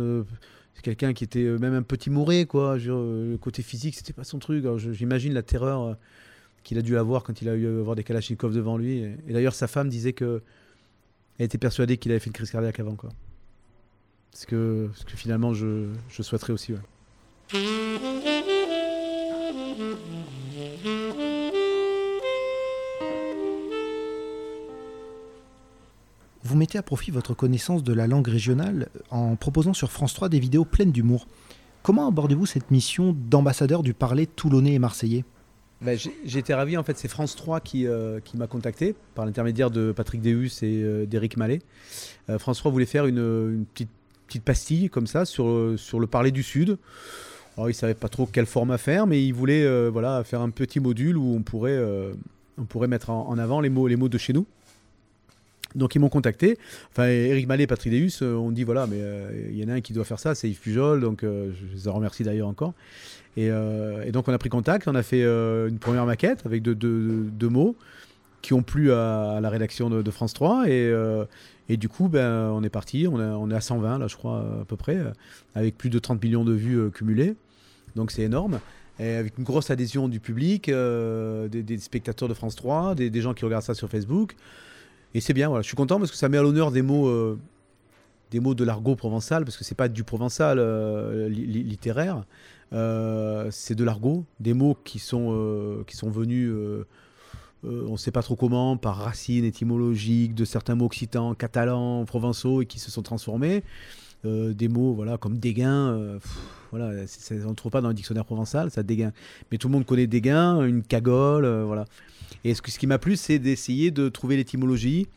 c'est 0.74 0.82
quelqu'un 0.82 1.14
qui 1.14 1.24
était 1.24 1.44
même 1.60 1.74
un 1.74 1.84
petit 1.84 2.10
mouré. 2.10 2.46
Quoi. 2.46 2.78
le 2.78 3.38
côté 3.40 3.62
physique, 3.62 3.96
c'était 3.96 4.14
pas 4.14 4.24
son 4.24 4.40
truc. 4.40 4.66
J'imagine 4.78 5.34
la 5.34 5.44
terreur 5.44 5.98
qu'il 6.64 6.78
a 6.78 6.82
dû 6.82 6.98
avoir 6.98 7.24
quand 7.24 7.42
il 7.42 7.50
a 7.50 7.56
eu 7.56 7.68
à 7.68 7.80
avoir 7.80 7.96
des 7.96 8.04
Kalachnikov 8.04 8.54
devant 8.54 8.78
lui. 8.78 9.00
et 9.00 9.34
d'ailleurs, 9.34 9.54
sa 9.54 9.68
femme 9.68 9.90
disait 9.90 10.14
que 10.14 10.42
elle 11.38 11.46
était 11.46 11.58
persuadée 11.58 11.98
qu'il 11.98 12.12
avait 12.12 12.20
fait 12.20 12.28
une 12.28 12.34
crise 12.34 12.52
cardiaque 12.52 12.80
avant. 12.80 12.96
Quoi. 12.96 13.10
Ce, 14.34 14.46
que, 14.46 14.90
que 15.06 15.18
finalement 15.18 15.54
je, 15.54 15.88
je 16.10 16.22
souhaiterais 16.22 16.54
aussi. 16.54 16.74
Vous 26.44 26.58
mettez 26.58 26.78
à 26.78 26.84
profit 26.84 27.12
votre 27.12 27.34
connaissance 27.34 27.84
de 27.84 27.94
la 27.94 28.08
langue 28.08 28.28
régionale 28.28 28.90
en 29.10 29.36
proposant 29.36 29.74
sur 29.74 29.92
France 29.92 30.14
3 30.14 30.30
des 30.30 30.40
vidéos 30.40 30.66
pleines 30.66 30.92
d'humour. 30.92 31.28
Comment 31.84 32.08
abordez-vous 32.08 32.46
cette 32.46 32.72
mission 32.72 33.16
d'ambassadeur 33.18 33.84
du 33.84 33.94
parler 33.94 34.28
toulonnais 34.28 34.74
et 34.74 34.80
marseillais? 34.80 35.24
Ben, 35.82 35.98
J'étais 36.26 36.54
ravi, 36.54 36.78
en 36.78 36.84
fait, 36.84 36.98
c'est 36.98 37.08
France 37.08 37.36
3 37.36 37.60
qui, 37.60 37.88
euh, 37.88 38.20
qui 38.20 38.38
m'a 38.38 38.48
contacté 38.48 38.96
par 39.16 39.26
l'intermédiaire 39.26 39.72
de 39.72 39.92
Patrick 39.92 40.22
Deus 40.22 40.64
et 40.64 40.84
euh, 40.84 41.06
d'Éric 41.06 41.38
Mallet. 41.38 41.60
Euh, 42.30 42.38
France 42.38 42.60
3 42.60 42.72
voulait 42.72 42.86
faire 42.86 43.06
une, 43.06 43.66
petite, 43.74 43.90
pastille 44.46 44.90
comme 44.90 45.08
ça 45.08 45.26
sur, 45.26 45.46
le 45.46 46.06
parler 46.06 46.32
du 46.32 46.44
Sud. 46.44 46.78
Alors, 47.58 47.68
il 47.70 47.74
ne 47.74 47.78
savait 47.78 47.96
pas 47.96 48.10
trop 48.10 48.26
quel 48.26 48.46
format 48.46 48.78
faire, 48.78 49.08
mais 49.08 49.26
il 49.26 49.34
voulait 49.34 49.90
voilà, 49.90 50.24
faire 50.24 50.42
un 50.42 50.52
petit 50.52 50.80
module 50.80 51.18
où 51.18 51.36
on 51.36 51.42
pourrait, 51.42 52.88
mettre 52.88 53.10
en, 53.10 53.38
avant 53.38 53.60
les 53.60 53.70
mots 53.70 53.88
de 53.88 54.18
chez 54.18 54.32
nous. 54.32 54.46
Donc 55.76 55.96
ils 55.96 56.00
m'ont 56.00 56.10
contacté. 56.10 56.58
Enfin, 56.92 57.08
Eric 57.08 57.48
Mallet 57.48 57.64
et 57.64 57.68
Patrick 57.68 57.94
Deus 57.94 58.26
ont 58.26 58.52
dit 58.52 58.64
voilà, 58.64 58.88
mais 58.88 59.00
il 59.50 59.58
y 59.58 59.64
en 59.64 59.70
a 59.70 59.74
un 59.74 59.82
qui 59.82 59.94
doit 59.94 60.04
faire 60.04 60.20
ça, 60.20 60.36
c'est 60.36 60.50
Yves 60.50 60.60
Pujol. 60.60 61.02
Donc 61.02 61.22
je 61.24 61.84
les 61.84 61.90
remercie 61.90 62.24
d'ailleurs 62.24 62.48
encore. 62.48 62.74
Euh, 63.38 64.04
et, 64.04 64.12
donc 64.12 64.28
on 64.28 64.34
a 64.34 64.38
pris 64.38 64.50
contact, 64.50 64.88
on 64.88 64.96
a 64.96 65.04
fait 65.04 65.24
euh, 65.24 65.70
une 65.70 65.80
première 65.80 66.06
maquette 66.06 66.46
avec 66.46 66.62
deux, 66.62 67.50
mots 67.50 67.76
qui 68.42 68.54
ont 68.54 68.64
plu 68.64 68.92
à, 68.92 69.40
la 69.42 69.50
rédaction 69.50 69.90
de, 69.90 70.12
France 70.12 70.34
3. 70.34 70.66
Euh, 70.68 71.26
et, 71.70 71.78
du 71.78 71.88
coup, 71.90 72.10
ben, 72.10 72.50
on 72.52 72.64
est 72.64 72.70
parti, 72.70 73.08
on, 73.08 73.50
est 73.50 73.56
à 73.56 73.62
120 73.62 74.00
là 74.00 74.08
je 74.08 74.16
crois 74.16 74.40
à 74.62 74.66
peu 74.66 74.76
près, 74.76 74.98
avec 75.56 75.78
plus 75.78 75.90
de 75.90 76.00
30 76.00 76.22
millions 76.24 76.44
de 76.44 76.54
vues 76.54 76.92
cumulées. 76.92 77.36
Donc 77.96 78.12
c'est 78.12 78.24
énorme. 78.24 78.60
Et 79.00 79.16
avec 79.16 79.38
une 79.38 79.44
grosse 79.44 79.72
adhésion 79.72 80.08
du 80.08 80.20
public, 80.20 80.70
des, 80.70 81.78
spectateurs 81.80 82.28
de 82.28 82.34
France 82.34 82.56
3, 82.56 82.96
des, 82.96 83.22
gens 83.22 83.34
qui 83.34 83.46
regardent 83.46 83.64
ça 83.64 83.74
sur 83.74 83.90
Facebook. 83.90 84.36
Et 85.14 85.22
c'est 85.22 85.34
bien, 85.34 85.50
voilà. 85.50 85.62
je 85.62 85.68
suis 85.68 85.76
content 85.76 85.98
parce 86.00 86.12
que 86.12 86.18
ça 86.18 86.30
met 86.30 86.38
à 86.38 86.42
l'honneur 86.42 86.72
des 86.72 86.82
mots 86.82 87.38
des 88.32 88.40
mots 88.40 88.56
de 88.56 88.64
l'argot 88.64 88.96
provençal, 88.96 89.44
parce 89.44 89.58
que 89.58 89.66
c'est 89.66 89.76
pas 89.76 89.90
du 89.90 90.06
provençal 90.06 90.58
littéraire, 91.28 92.24
euh, 92.74 93.50
c'est 93.52 93.76
de 93.76 93.84
l'argot, 93.84 94.24
des 94.40 94.54
mots 94.54 94.78
qui 94.86 95.00
sont, 95.00 95.30
euh, 95.32 95.84
qui 95.86 95.98
sont 95.98 96.10
venus 96.10 96.50
euh, 96.50 96.86
on 97.64 97.92
ne 97.92 97.98
sait 97.98 98.12
pas 98.12 98.24
trop 98.24 98.36
comment, 98.36 98.76
par 98.76 98.96
racines 98.96 99.46
étymologiques 99.46 100.34
de 100.34 100.46
certains 100.46 100.74
mots 100.74 100.86
occitans, 100.86 101.36
catalans, 101.36 102.06
provençaux, 102.06 102.64
et 102.64 102.66
qui 102.66 102.80
se 102.80 102.90
sont 102.90 103.04
transformés. 103.04 103.64
des 104.24 104.68
mots 104.68 104.94
voilà, 104.94 105.18
comme 105.18 105.38
dégain, 105.38 106.18
voilà, 106.72 106.92
on 107.46 107.50
ne 107.50 107.56
trouve 107.56 107.72
pas 107.72 107.82
dans 107.82 107.90
le 107.90 107.94
dictionnaire 107.94 108.26
provençal, 108.26 108.72
ça 108.72 108.84
dégain. 108.84 109.12
Mais 109.52 109.58
tout 109.58 109.68
le 109.68 109.74
monde 109.74 109.86
connaît 109.86 110.08
dégain, 110.08 110.64
une 110.66 110.84
cagole, 110.84 111.46
voilà. 111.64 111.86
Et 112.44 112.56
ce, 112.56 112.62
qui 112.62 112.88
m'a 112.88 112.98
plu, 112.98 113.16
c'est 113.16 113.40
d'essayer 113.40 113.92
de 113.92 114.10
trouver 114.10 114.38
l'étymologie 114.38 115.08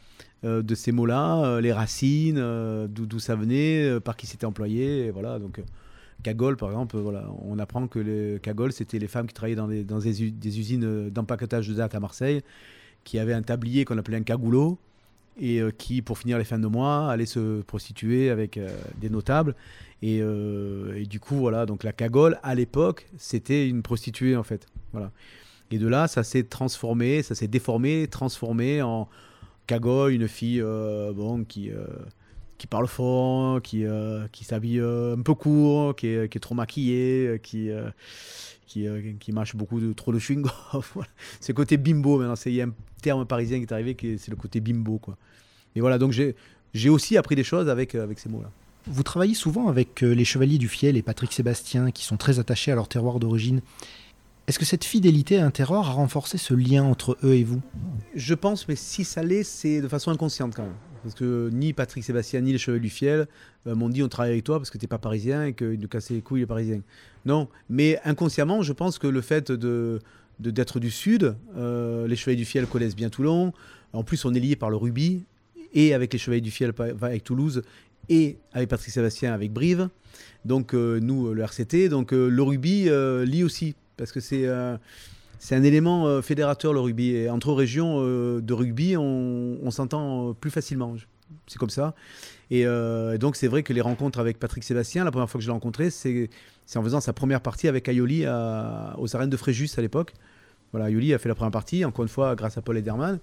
euh, 0.45 0.62
de 0.62 0.75
ces 0.75 0.93
mots-là, 0.93 1.45
euh, 1.45 1.61
les 1.61 1.73
racines, 1.73 2.38
euh, 2.38 2.87
d'où 2.88 3.19
ça 3.19 3.35
venait, 3.35 3.99
par 4.01 4.17
qui 4.17 4.27
c'était 4.27 4.47
employé. 4.47 5.11
voilà, 5.11 5.38
donc 5.38 5.62
cagole, 6.23 6.57
par 6.57 6.71
exemple, 6.71 6.97
voilà, 6.99 7.27
on 7.43 7.59
apprend 7.59 7.87
que 7.87 7.99
les 7.99 8.40
cagoles, 8.40 8.73
c'était 8.73 8.99
les 8.99 9.09
femmes 9.09 9.27
qui 9.27 9.35
travaillaient 9.35 9.57
dans 9.57 9.99
des, 9.99 10.59
usines 10.59 11.11
d'empaquetage 11.11 11.69
de 11.69 11.75
date 11.75 11.95
à 11.95 12.01
Marseille, 12.01 12.43
qui 13.05 13.19
avaient 13.19 13.35
un 13.35 13.43
tablier 13.43 13.85
qu'on 13.85 13.99
appelait 13.99 14.17
un 14.17 14.23
cagoulot, 14.23 14.79
et 15.40 15.61
qui, 15.79 16.03
pour 16.03 16.18
finir 16.18 16.38
les 16.38 16.44
fins 16.44 16.59
de 16.59 16.66
mois, 16.66 17.11
allaient 17.11 17.27
se 17.27 17.62
prostituer 17.62 18.31
avec 18.31 18.59
des 19.01 19.11
notables. 19.11 19.55
Et, 20.03 20.18
et, 20.18 21.07
du 21.07 21.18
coup, 21.18 21.37
voilà, 21.37 21.66
donc 21.66 21.83
la 21.83 21.92
cagole, 21.92 22.38
à 22.42 22.55
l'époque, 22.55 23.07
c'était 23.16 23.68
une 23.68 23.83
prostituée, 23.83 24.37
en 24.37 24.42
fait. 24.42 24.66
Voilà. 24.92 25.11
Et 25.70 25.79
de 25.79 25.88
là, 25.88 26.07
ça 26.07 26.23
s'est 26.23 26.44
transformé, 26.44 27.23
ça 27.23 27.35
s'est 27.35 27.49
déformé, 27.49 28.07
transformé 28.07 28.81
en, 28.83 29.09
Cago, 29.66 30.09
une 30.09 30.29
fille 30.29 30.61
euh, 30.61 31.12
bon, 31.12 31.44
qui, 31.44 31.70
euh, 31.70 31.87
qui 32.64 32.68
parle 32.68 32.88
fort, 32.88 33.61
qui, 33.61 33.85
euh, 33.85 34.27
qui 34.33 34.42
s'habille 34.44 34.81
un 34.81 35.20
peu 35.20 35.35
court, 35.35 35.94
qui 35.94 36.07
est, 36.07 36.31
qui 36.31 36.38
est 36.38 36.40
trop 36.40 36.55
maquillée, 36.55 37.38
qui, 37.42 37.68
qui, 38.66 38.87
qui 39.20 39.33
mâche 39.33 39.55
beaucoup 39.55 39.81
de, 39.81 39.92
trop 39.92 40.14
de 40.14 40.18
chewing-gum. 40.18 40.48
c'est 41.40 41.53
le 41.53 41.57
côté 41.57 41.77
bimbo 41.77 42.18
maintenant. 42.18 42.37
Il 42.46 42.53
y 42.53 42.62
a 42.62 42.64
un 42.64 42.72
terme 43.03 43.27
parisien 43.27 43.59
qui 43.59 43.64
est 43.64 43.72
arrivé, 43.72 43.94
c'est 44.16 44.31
le 44.31 44.37
côté 44.37 44.61
bimbo. 44.61 44.96
Quoi. 44.96 45.18
Et 45.77 45.83
voilà, 45.83 45.98
donc 45.98 46.12
j'ai 46.12 46.88
aussi 46.88 47.18
appris 47.18 47.37
des 47.37 47.44
choses 47.44 47.68
avec, 47.68 47.94
avec 47.94 48.18
ces 48.18 48.31
mots-là. 48.31 48.50
Vous 48.87 49.03
travaillez 49.03 49.35
souvent 49.35 49.68
avec 49.68 50.00
les 50.00 50.24
Chevaliers 50.24 50.57
du 50.57 50.68
Fiel 50.68 50.96
et 50.96 51.03
Patrick 51.03 51.35
Sébastien, 51.35 51.90
qui 51.90 52.07
sont 52.07 52.16
très 52.16 52.38
attachés 52.38 52.72
à 52.72 52.77
leur 52.77 52.88
terroir 52.88 53.20
d'origine. 53.20 53.61
Est-ce 54.46 54.59
que 54.59 54.64
cette 54.64 54.85
fidélité 54.85 55.38
à 55.38 55.44
un 55.44 55.50
terroir 55.50 55.90
a 55.90 55.92
renforcé 55.92 56.38
ce 56.38 56.55
lien 56.55 56.83
entre 56.83 57.18
eux 57.24 57.35
et 57.35 57.44
vous? 57.44 57.61
Je 58.14 58.33
pense, 58.33 58.68
mais 58.68 58.77
si 58.77 59.05
ça 59.05 59.22
l'est, 59.22 59.44
c'est 59.44 59.83
de 59.83 59.88
façon 59.88 60.11
inconsciente 60.11 60.55
quand 60.55 60.62
même. 60.62 60.72
Parce 61.05 61.14
que 61.14 61.51
ni 61.53 61.75
Patrick 61.75 62.03
Sébastien 62.03 62.40
ni 62.40 62.51
les 62.51 62.59
Chevaliers 62.59 62.81
du 62.81 62.88
Fiel 62.88 63.29
euh, 63.67 63.75
m'ont 63.75 63.90
dit 63.90 64.03
on 64.03 64.09
travaille 64.09 64.33
avec 64.33 64.45
toi 64.45 64.59
parce 64.59 64.71
que 64.71 64.79
tu 64.79 64.85
n'es 64.85 64.88
pas 64.88 64.99
parisien 64.99 65.45
et 65.45 65.53
qu'ils 65.53 65.79
nous 65.79 65.87
cassaient 65.87 66.14
les 66.14 66.23
couilles 66.23 66.40
les 66.40 66.47
parisiens. 66.47 66.81
Non, 67.27 67.49
mais 67.69 68.01
inconsciemment, 68.05 68.62
je 68.62 68.73
pense 68.73 68.99
que 68.99 69.07
le 69.07 69.21
fait 69.21 69.53
de 69.53 70.01
d'être 70.40 70.81
du 70.81 70.90
Sud, 70.90 71.37
euh, 71.57 72.09
les 72.09 72.17
Chevaliers 72.17 72.38
du 72.38 72.45
Fiel 72.45 72.67
connaissent 72.67 72.97
bien 72.97 73.09
Toulon. 73.09 73.53
En 73.93 74.03
plus, 74.03 74.25
on 74.25 74.35
est 74.35 74.40
lié 74.40 74.57
par 74.57 74.69
le 74.69 74.77
rugby 74.77 75.23
et 75.75 75.95
avec 75.95 76.12
les 76.12 76.19
Chevaliers 76.19 76.40
du 76.40 76.51
Fiel 76.51 76.73
avec 77.03 77.23
Toulouse 77.23 77.62
et 78.09 78.38
avec 78.53 78.69
Patrick 78.71 78.93
Sébastien 78.93 79.33
avec 79.33 79.53
Brive. 79.53 79.90
Donc 80.45 80.75
euh, 80.75 80.99
nous, 81.01 81.35
le 81.35 81.43
RCT, 81.43 81.90
donc 81.90 82.12
le 82.12 82.43
rugby 82.43 82.88
lie 83.27 83.45
aussi 83.45 83.75
parce 83.97 84.11
que 84.11 84.21
c'est 84.21 84.49
c'est 85.44 85.54
un 85.54 85.62
élément 85.62 86.07
euh, 86.07 86.22
fédérateur 86.22 86.72
le 86.72 86.80
rugby. 86.80 87.11
Et 87.11 87.28
entre 87.28 87.52
régions 87.52 87.96
euh, 87.98 88.40
de 88.40 88.54
rugby, 88.54 88.96
on, 88.96 89.70
s'entend 89.70 90.33
plus 90.33 90.50
facilement. 90.50 90.96
C'est 91.46 91.59
comme 91.59 91.68
ça. 91.68 91.94
Et 92.50 92.64
donc 93.18 93.37
c'est 93.37 93.48
vrai 93.48 93.62
que 93.62 93.72
les 93.72 93.80
rencontres 93.80 94.20
avec 94.20 94.38
Patrick 94.38 94.62
Sébastien, 94.64 95.04
la 95.04 95.11
première 95.11 95.28
fois 95.28 95.38
que 95.38 95.42
je 95.42 95.48
l'ai 95.48 95.52
rencontré, 95.52 95.90
c'est 95.90 96.28
en 96.76 96.83
faisant 96.83 97.00
sa 97.00 97.12
première 97.12 97.40
partie 97.40 97.68
avec 97.68 97.88
Ayoli 97.88 98.24
aux 98.24 99.16
arènes 99.16 99.30
de 99.30 99.37
Fréjus 99.37 99.70
à 99.76 99.80
l'époque. 99.80 100.14
Voilà, 100.72 100.87
Ayoli 100.87 101.12
a 101.12 101.18
fait 101.18 101.28
la 101.28 101.35
première 101.35 101.50
partie, 101.50 101.85
encore 101.85 102.04
une 102.04 102.09
fois 102.09 102.37
grâce 102.37 102.57
à 102.59 102.62
Paul 102.62 102.78
Ederman. 102.78 103.18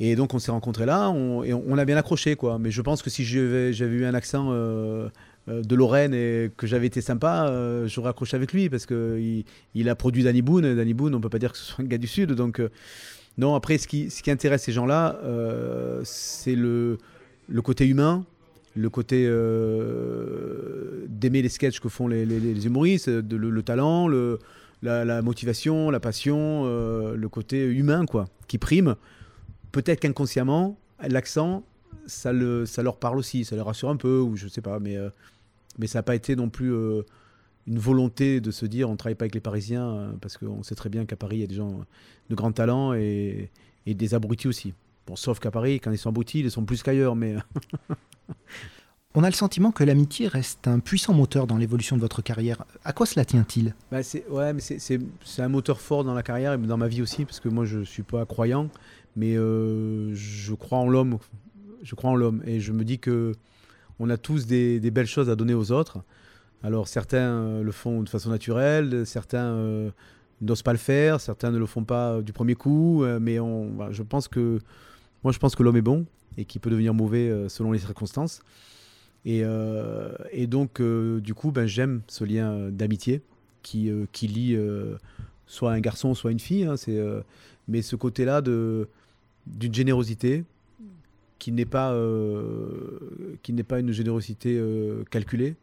Et 0.00 0.14
donc 0.14 0.34
on 0.34 0.38
s'est 0.38 0.52
rencontrés 0.52 0.86
là, 0.86 1.10
on, 1.10 1.42
et 1.42 1.52
on, 1.52 1.76
a 1.76 1.84
bien 1.84 1.96
accroché 1.96 2.36
quoi. 2.36 2.58
Mais 2.58 2.70
je 2.70 2.82
pense 2.82 3.02
que 3.02 3.10
si 3.10 3.24
j'avais 3.24 3.72
eu 3.72 4.04
un 4.04 4.14
accent 4.14 4.48
euh, 4.50 5.08
de 5.48 5.74
Lorraine 5.74 6.14
et 6.14 6.50
que 6.56 6.66
j'avais 6.66 6.86
été 6.86 7.00
sympa, 7.00 7.46
euh, 7.48 7.86
j'aurais 7.86 8.10
accroché 8.10 8.36
avec 8.36 8.52
lui 8.52 8.68
parce 8.68 8.86
qu'il 8.86 9.44
il 9.74 9.88
a 9.88 9.94
produit 9.94 10.22
Danny 10.22 10.42
Boone. 10.42 10.74
Danny 10.74 10.94
Boone, 10.94 11.14
on 11.14 11.20
peut 11.20 11.28
pas 11.28 11.38
dire 11.38 11.52
que 11.52 11.58
ce 11.58 11.64
soit 11.64 11.84
un 11.84 11.88
gars 11.88 11.98
du 11.98 12.06
Sud. 12.06 12.32
Donc, 12.32 12.60
euh, 12.60 12.70
non, 13.38 13.54
après, 13.54 13.78
ce 13.78 13.86
qui, 13.86 14.10
intéresse 14.30 14.64
ces 14.64 14.72
gens-là, 14.72 15.20
c'est 16.04 16.56
le, 16.56 16.98
côté 17.62 17.86
humain, 17.86 18.24
le 18.74 18.90
côté 18.90 19.26
d'aimer 21.08 21.42
les 21.42 21.48
sketchs 21.48 21.78
que 21.78 21.88
font 21.88 22.08
les, 22.08 22.66
humoristes, 22.66 23.08
le, 23.08 23.62
talent, 23.62 24.08
le, 24.08 24.40
la, 24.82 25.22
motivation, 25.22 25.90
la 25.90 26.00
passion, 26.00 26.64
le 27.14 27.28
côté 27.28 27.64
humain, 27.64 28.06
quoi, 28.06 28.24
qui 28.48 28.58
prime. 28.58 28.96
Peut-être 29.70 30.00
qu'inconsciemment, 30.00 30.76
l'accent, 31.06 31.62
ça 32.06 32.32
leur 32.32 32.96
parle 32.96 33.18
aussi, 33.18 33.44
ça 33.44 33.54
les 33.54 33.62
rassure 33.62 33.88
un 33.88 33.96
peu, 33.96 34.18
ou 34.18 34.36
je 34.36 34.48
sais 34.48 34.62
pas, 34.62 34.80
mais 34.80 34.96
mais 35.78 35.86
ça 35.86 36.00
n'a 36.00 36.02
pas 36.02 36.14
été 36.14 36.36
non 36.36 36.48
plus 36.48 36.72
euh, 36.72 37.02
une 37.66 37.78
volonté 37.78 38.40
de 38.40 38.50
se 38.50 38.66
dire 38.66 38.88
on 38.88 38.92
ne 38.92 38.96
travaille 38.96 39.14
pas 39.14 39.24
avec 39.24 39.34
les 39.34 39.40
Parisiens, 39.40 39.88
euh, 39.88 40.12
parce 40.20 40.36
qu'on 40.36 40.62
sait 40.62 40.74
très 40.74 40.88
bien 40.88 41.06
qu'à 41.06 41.16
Paris, 41.16 41.36
il 41.36 41.40
y 41.40 41.44
a 41.44 41.48
des 41.48 41.54
gens 41.54 41.80
de 42.28 42.34
grand 42.34 42.52
talent 42.52 42.94
et, 42.94 43.50
des 43.86 44.12
abrutis 44.12 44.48
aussi. 44.48 44.74
Bon, 45.06 45.16
sauf 45.16 45.38
qu'à 45.38 45.50
Paris, 45.50 45.80
quand 45.80 45.90
ils 45.90 45.98
sont 45.98 46.10
abrutis, 46.10 46.40
ils 46.40 46.50
sont 46.50 46.64
plus 46.64 46.82
qu'ailleurs, 46.82 47.16
mais... 47.16 47.36
On 49.14 49.24
a 49.24 49.30
le 49.30 49.34
sentiment 49.34 49.72
que 49.72 49.82
l'amitié 49.82 50.28
reste 50.28 50.68
un 50.68 50.80
puissant 50.80 51.14
moteur 51.14 51.46
dans 51.46 51.56
l'évolution 51.56 51.96
de 51.96 52.00
votre 52.02 52.20
carrière. 52.20 52.64
À 52.84 52.92
quoi 52.92 53.06
cela 53.06 53.24
tient-il? 53.24 53.74
Bah 53.90 54.00
Ouais, 54.30 54.52
mais 54.52 54.60
c'est 54.60 55.00
un 55.38 55.48
moteur 55.48 55.80
fort 55.80 56.04
dans 56.04 56.12
la 56.12 56.22
carrière 56.22 56.52
et 56.52 56.58
dans 56.58 56.76
ma 56.76 56.88
vie 56.88 57.00
aussi, 57.00 57.24
parce 57.24 57.40
que 57.40 57.48
moi 57.48 57.64
je 57.64 57.78
ne 57.78 57.84
suis 57.84 58.02
pas 58.02 58.26
croyant, 58.26 58.68
mais 59.16 59.36
euh, 59.36 60.14
je 60.14 60.54
crois 60.54 60.78
en 60.78 60.88
l'homme. 60.88 61.18
Je 61.82 61.94
crois 61.94 62.10
en 62.10 62.16
l'homme 62.16 62.42
et 62.46 62.60
je 62.60 62.72
me 62.72 62.84
dis 62.84 62.98
que 62.98 63.32
on 63.98 64.10
a 64.10 64.16
tous 64.16 64.46
des, 64.46 64.90
belles 64.90 65.06
choses 65.06 65.30
à 65.30 65.36
donner 65.36 65.54
aux 65.54 65.72
autres. 65.72 65.98
Alors 66.62 66.88
certains 66.88 67.18
euh, 67.18 67.62
le 67.62 67.72
font 67.72 68.02
de 68.02 68.08
façon 68.08 68.30
naturelle, 68.30 69.06
certains 69.06 69.52
euh, 69.52 69.90
n'osent 70.40 70.62
pas 70.62 70.72
le 70.72 70.78
faire, 70.78 71.20
certains 71.20 71.50
ne 71.50 71.58
le 71.58 71.66
font 71.66 71.84
pas 71.84 72.14
euh, 72.14 72.22
du 72.22 72.32
premier 72.32 72.54
coup, 72.54 73.04
mais 73.20 73.38
on, 73.38 73.92
je 73.92 74.02
pense 74.02 74.28
que 74.28 74.58
moi 75.22 75.32
je 75.32 75.38
pense 75.38 75.54
que 75.54 75.62
l'homme 75.62 75.76
est 75.76 75.82
bon 75.82 76.06
et 76.36 76.44
qu'il 76.44 76.60
peut 76.60 76.70
devenir 76.70 76.94
mauvais 76.94 77.48
selon 77.48 77.72
les 77.72 77.78
circonstances. 77.78 78.40
Et, 79.24 79.44
donc 80.46 80.80
du 80.80 81.34
coup 81.34 81.52
ben, 81.52 81.66
j'aime 81.66 82.02
ce 82.06 82.24
lien 82.24 82.70
d'amitié 82.70 83.22
qui, 83.62 83.90
qui 84.12 84.26
lie 84.26 84.58
soit 85.46 85.72
un 85.72 85.80
garçon 85.80 86.14
soit 86.14 86.30
une 86.30 86.40
fille, 86.40 86.64
hein, 86.64 86.76
mais 87.66 87.82
ce 87.82 87.96
côté-là 87.96 88.40
d'une 88.40 89.74
générosité, 89.74 90.44
qui 91.38 91.52
n'est 91.52 91.64
pas, 91.64 91.92
euh, 91.92 93.36
qui 93.42 93.52
n'est 93.52 93.62
pas 93.62 93.80
une 93.80 93.92
générosité 93.92 94.56
euh, 94.58 95.04
calculée, 95.10 95.54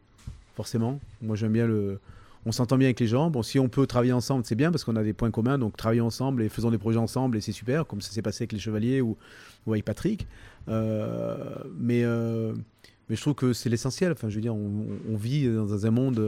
forcément. 0.54 1.00
Moi, 1.22 1.36
j'aime 1.36 1.52
bien 1.52 1.66
le. 1.66 1.98
On 2.48 2.52
s'entend 2.52 2.78
bien 2.78 2.86
avec 2.86 3.00
les 3.00 3.08
gens. 3.08 3.28
Bon, 3.28 3.42
si 3.42 3.58
on 3.58 3.68
peut 3.68 3.88
travailler 3.88 4.12
ensemble, 4.12 4.44
c'est 4.44 4.54
bien 4.54 4.70
parce 4.70 4.84
qu'on 4.84 4.94
a 4.94 5.02
des 5.02 5.12
points 5.12 5.32
communs. 5.32 5.58
Donc, 5.58 5.76
travaillons 5.76 6.06
ensemble 6.06 6.42
et 6.42 6.48
faisons 6.48 6.70
des 6.70 6.78
projets 6.78 6.98
ensemble 6.98 7.36
et 7.36 7.40
c'est 7.40 7.50
super, 7.50 7.86
comme 7.88 8.00
ça 8.00 8.12
s'est 8.12 8.22
passé 8.22 8.44
avec 8.44 8.52
les 8.52 8.60
Chevaliers 8.60 9.00
ou, 9.00 9.16
ou 9.66 9.72
avec 9.72 9.84
Patrick. 9.84 10.28
Euh, 10.68 11.36
mais, 11.76 12.04
mais 13.08 13.16
je 13.16 13.20
trouve 13.20 13.34
que 13.34 13.52
c'est 13.52 13.68
l'essentiel. 13.68 14.12
Enfin, 14.12 14.28
je 14.28 14.36
veux 14.36 14.40
dire, 14.40 14.54
on, 14.54 15.16
vit 15.16 15.52
dans 15.52 15.86
un 15.86 15.90
monde, 15.90 16.20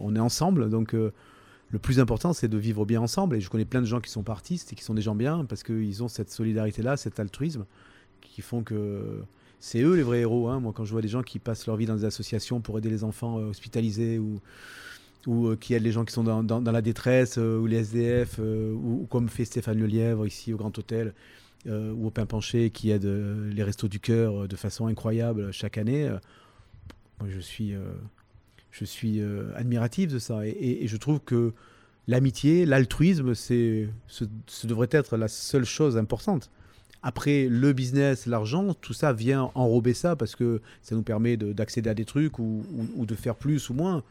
on 0.00 0.16
est 0.16 0.20
ensemble. 0.20 0.68
Donc, 0.68 0.94
le 0.94 1.78
plus 1.78 2.00
important, 2.00 2.32
c'est 2.32 2.48
de 2.48 2.58
vivre 2.58 2.84
bien 2.84 3.00
ensemble. 3.00 3.36
Et 3.36 3.40
je 3.40 3.48
connais 3.48 3.64
plein 3.64 3.82
de 3.82 3.86
gens 3.86 4.00
qui 4.00 4.10
sont 4.10 4.24
pas 4.24 4.32
artistes 4.32 4.72
et 4.72 4.74
qui 4.74 4.82
sont 4.82 4.94
des 4.94 5.02
gens 5.02 5.14
bien 5.14 5.44
parce 5.44 5.62
qu'ils 5.62 6.02
ont 6.02 6.08
cette 6.08 6.32
solidarité-là, 6.32 6.96
cet 6.96 7.20
altruisme 7.20 7.66
qui 8.20 8.42
font 8.42 8.62
que 8.62 9.22
c'est 9.60 9.80
eux 9.80 9.94
les 9.94 10.02
vrais 10.02 10.20
héros. 10.20 10.48
Hein. 10.48 10.60
Moi, 10.60 10.72
quand 10.74 10.84
je 10.84 10.92
vois 10.92 11.02
des 11.02 11.08
gens 11.08 11.22
qui 11.22 11.38
passent 11.38 11.66
leur 11.66 11.76
vie 11.76 11.86
dans 11.86 11.96
des 11.96 12.04
associations 12.04 12.60
pour 12.60 12.78
aider 12.78 12.90
les 12.90 13.04
enfants 13.04 13.38
euh, 13.38 13.50
hospitalisés 13.50 14.18
ou, 14.18 14.40
euh, 15.28 15.56
qui 15.56 15.74
aident 15.74 15.82
les 15.82 15.92
gens 15.92 16.04
qui 16.04 16.12
sont 16.12 16.22
dans, 16.22 16.60
la 16.60 16.82
détresse 16.82 17.36
euh, 17.38 17.58
ou 17.58 17.66
les 17.66 17.78
SDF, 17.78 18.38
ou, 18.38 19.06
comme 19.10 19.28
fait 19.28 19.44
Stéphane 19.44 19.78
Lelièvre 19.78 20.26
ici 20.26 20.52
au 20.52 20.56
Grand 20.56 20.76
Hôtel 20.78 21.14
ou 21.68 22.06
au 22.06 22.10
Pain 22.10 22.26
Penché 22.26 22.70
qui 22.70 22.90
aide 22.90 23.06
les 23.06 23.62
Restos 23.64 23.88
du 23.88 23.98
Cœur 23.98 24.46
de 24.46 24.54
façon 24.54 24.86
incroyable 24.86 25.50
chaque 25.50 25.78
année. 25.78 26.08
moi, 27.18 27.28
je 27.28 27.40
suis, 27.40 27.74
admiratif 29.56 30.12
de 30.12 30.20
ça. 30.20 30.46
Et, 30.46 30.86
je 30.86 30.96
trouve 30.96 31.18
que 31.18 31.54
l'amitié, 32.06 32.66
l'altruisme, 32.66 33.34
ce 33.34 33.88
devrait 34.62 34.86
être 34.92 35.16
la 35.16 35.26
seule 35.26 35.64
chose 35.64 35.96
importante. 35.96 36.52
Après, 37.02 37.46
le 37.48 37.72
business, 37.72 38.26
l'argent, 38.26 38.74
tout 38.74 38.92
ça 38.92 39.12
vient 39.12 39.50
enrober 39.54 39.94
ça 39.94 40.16
parce 40.16 40.34
que 40.34 40.60
ça 40.82 40.94
nous 40.94 41.02
permet 41.02 41.36
d'accéder 41.36 41.90
à 41.90 41.94
des 41.94 42.04
trucs 42.04 42.38
ou, 42.38 42.64
de 42.96 43.14
faire 43.14 43.36
plus 43.36 43.70
ou 43.70 43.74
moins. 43.74 44.02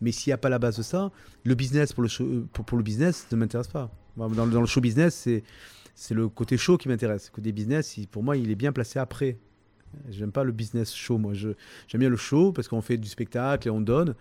Mais 0.00 0.12
s'il 0.12 0.30
n'y 0.30 0.34
a 0.34 0.38
pas 0.38 0.48
la 0.48 0.58
base 0.58 0.76
de 0.76 0.82
ça, 0.82 1.10
le 1.44 1.54
business 1.54 1.92
pour 1.92 2.02
le, 2.02 2.08
show, 2.08 2.46
pour, 2.52 2.76
le 2.76 2.84
business 2.84 3.26
ne 3.32 3.36
m'intéresse 3.36 3.68
pas. 3.68 3.90
Dans, 4.16 4.28
dans, 4.28 4.60
le 4.60 4.66
show 4.66 4.80
business, 4.80 5.28
c'est 5.94 6.14
le 6.14 6.28
côté 6.28 6.56
show 6.56 6.76
qui 6.76 6.88
m'intéresse. 6.88 7.28
Le 7.32 7.36
côté 7.36 7.52
business, 7.52 7.98
pour 8.10 8.22
moi, 8.22 8.36
il 8.36 8.50
est 8.50 8.56
bien 8.56 8.72
placé 8.72 8.98
après. 8.98 9.38
J'aime 10.10 10.32
pas 10.32 10.44
le 10.44 10.52
business 10.52 10.94
show, 10.94 11.18
moi. 11.18 11.32
J'aime 11.34 11.54
bien 12.00 12.08
le 12.08 12.16
show 12.16 12.52
parce 12.52 12.68
qu'on 12.68 12.82
fait 12.82 12.98
du 12.98 13.08
spectacle 13.08 13.68
et 13.68 13.70
on 13.70 13.80
donne. 13.80 14.14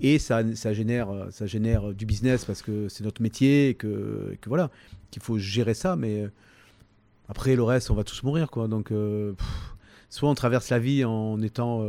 et 0.00 0.18
ça, 0.18 0.42
ça, 0.54 0.72
génère, 0.72 1.28
ça 1.30 1.46
génère 1.46 1.92
du 1.92 2.06
business 2.06 2.44
parce 2.44 2.62
que 2.62 2.88
c'est 2.88 3.04
notre 3.04 3.20
métier 3.20 3.70
et 3.70 3.74
que, 3.74 4.36
que 4.40 4.48
voilà, 4.48 4.70
qu'il 5.10 5.22
faut 5.22 5.38
gérer 5.38 5.74
ça. 5.74 5.96
Mais 5.96 6.28
après, 7.28 7.56
le 7.56 7.62
reste, 7.62 7.90
on 7.90 7.94
va 7.94 8.04
tous 8.04 8.22
mourir. 8.22 8.50
Quoi. 8.50 8.68
Donc, 8.68 8.92
soit 10.10 10.28
on 10.28 10.34
traverse 10.34 10.70
la 10.70 10.78
vie 10.78 11.04
en 11.04 11.40
étant 11.42 11.84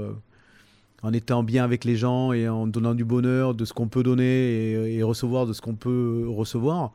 en 1.01 1.13
étant 1.13 1.43
bien 1.43 1.63
avec 1.63 1.85
les 1.85 1.95
gens 1.95 2.33
et 2.33 2.49
en 2.49 2.67
donnant 2.67 2.93
du 2.93 3.05
bonheur, 3.05 3.53
de 3.53 3.65
ce 3.65 3.73
qu'on 3.73 3.87
peut 3.87 4.03
donner 4.03 4.71
et, 4.95 5.03
recevoir 5.03 5.45
de 5.45 5.53
ce 5.53 5.61
qu'on 5.61 5.75
peut 5.75 6.25
recevoir. 6.27 6.91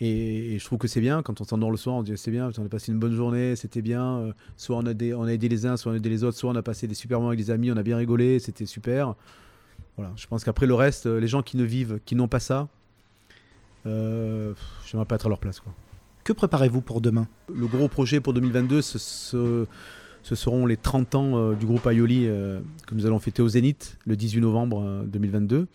Et, 0.00 0.58
je 0.58 0.64
trouve 0.64 0.78
que 0.78 0.88
c'est 0.88 1.00
bien, 1.00 1.22
quand 1.22 1.40
on 1.40 1.44
s'endort 1.44 1.70
le 1.70 1.76
soir, 1.76 1.96
on 1.96 2.02
dit 2.02 2.12
c'est 2.16 2.30
bien, 2.30 2.50
on 2.58 2.64
a 2.64 2.68
passé 2.68 2.92
une 2.92 2.98
bonne 2.98 3.14
journée, 3.14 3.56
c'était 3.56 3.82
bien. 3.82 4.18
Euh, 4.18 4.32
soit 4.56 4.76
on 4.76 4.86
a, 4.86 4.94
on 5.16 5.24
a 5.24 5.32
aidé 5.32 5.48
les 5.48 5.66
uns, 5.66 5.76
soit 5.76 5.92
on 5.92 5.94
a 5.94 5.98
aidé 5.98 6.08
les 6.08 6.24
autres, 6.24 6.36
soit 6.36 6.50
on 6.50 6.56
a 6.56 6.62
passé 6.62 6.86
des 6.86 6.94
super 6.94 7.18
moments 7.18 7.30
avec 7.30 7.40
les 7.40 7.50
amis, 7.50 7.70
on 7.70 7.76
a 7.76 7.82
bien 7.82 7.96
rigolé, 7.96 8.38
c'était 8.38 8.66
super. 8.66 9.14
Voilà, 9.96 10.12
je 10.16 10.26
pense 10.26 10.44
qu'après 10.44 10.66
le 10.66 10.74
reste, 10.74 11.06
les 11.06 11.28
gens 11.28 11.42
qui 11.42 11.56
ne 11.56 11.64
vivent, 11.64 12.00
qui 12.04 12.14
n'ont 12.16 12.28
pas 12.28 12.40
ça, 12.40 12.68
euh, 13.86 14.54
j'aimerais 14.86 15.06
pas 15.06 15.16
être 15.16 15.26
à 15.26 15.28
leur 15.28 15.38
place. 15.38 15.60
Quoi. 15.60 15.72
Que 16.24 16.32
préparez-vous 16.32 16.82
pour 16.82 17.00
demain? 17.00 17.26
Le 17.52 17.66
gros 17.66 17.88
projet 17.88 18.20
pour 18.20 18.32
2022, 18.32 18.80
ce, 18.80 19.66
seront 20.22 20.66
les 20.66 20.76
30 20.76 21.14
ans 21.16 21.36
euh, 21.36 21.54
du 21.54 21.66
groupe 21.66 21.84
Aioli 21.86 22.26
euh, 22.26 22.60
que 22.86 22.94
nous 22.94 23.06
allons 23.06 23.18
fêter 23.18 23.42
au 23.42 23.48
Zénith 23.48 23.98
le 24.06 24.14
18 24.14 24.40
novembre 24.40 25.04
2022. 25.06 25.56
Euh, 25.56 25.66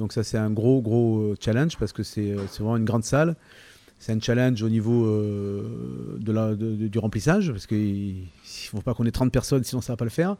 Donc 0.00 0.12
ça 0.12 0.24
c'est 0.24 0.38
un 0.38 0.50
gros 0.50 0.82
gros 0.82 1.36
challenge 1.38 1.76
parce 1.78 1.92
que 1.92 2.02
c'est 2.02 2.32
vraiment 2.32 2.76
une 2.76 2.84
grande 2.84 3.04
salle. 3.04 3.36
C'est 4.00 4.10
un 4.10 4.18
challenge 4.18 4.60
au 4.64 4.68
niveau 4.68 5.06
du 6.18 6.98
remplissage, 6.98 7.52
parce 7.52 7.68
qu'il 7.68 8.16
ne 8.16 8.68
faut 8.68 8.80
pas 8.80 8.94
qu'on 8.94 9.06
ait 9.06 9.12
30 9.12 9.30
personnes, 9.30 9.62
sinon 9.62 9.80
ça 9.80 9.92
ne 9.92 9.94
va 9.94 9.98
pas 9.98 10.04
le 10.04 10.10
faire. 10.10 10.34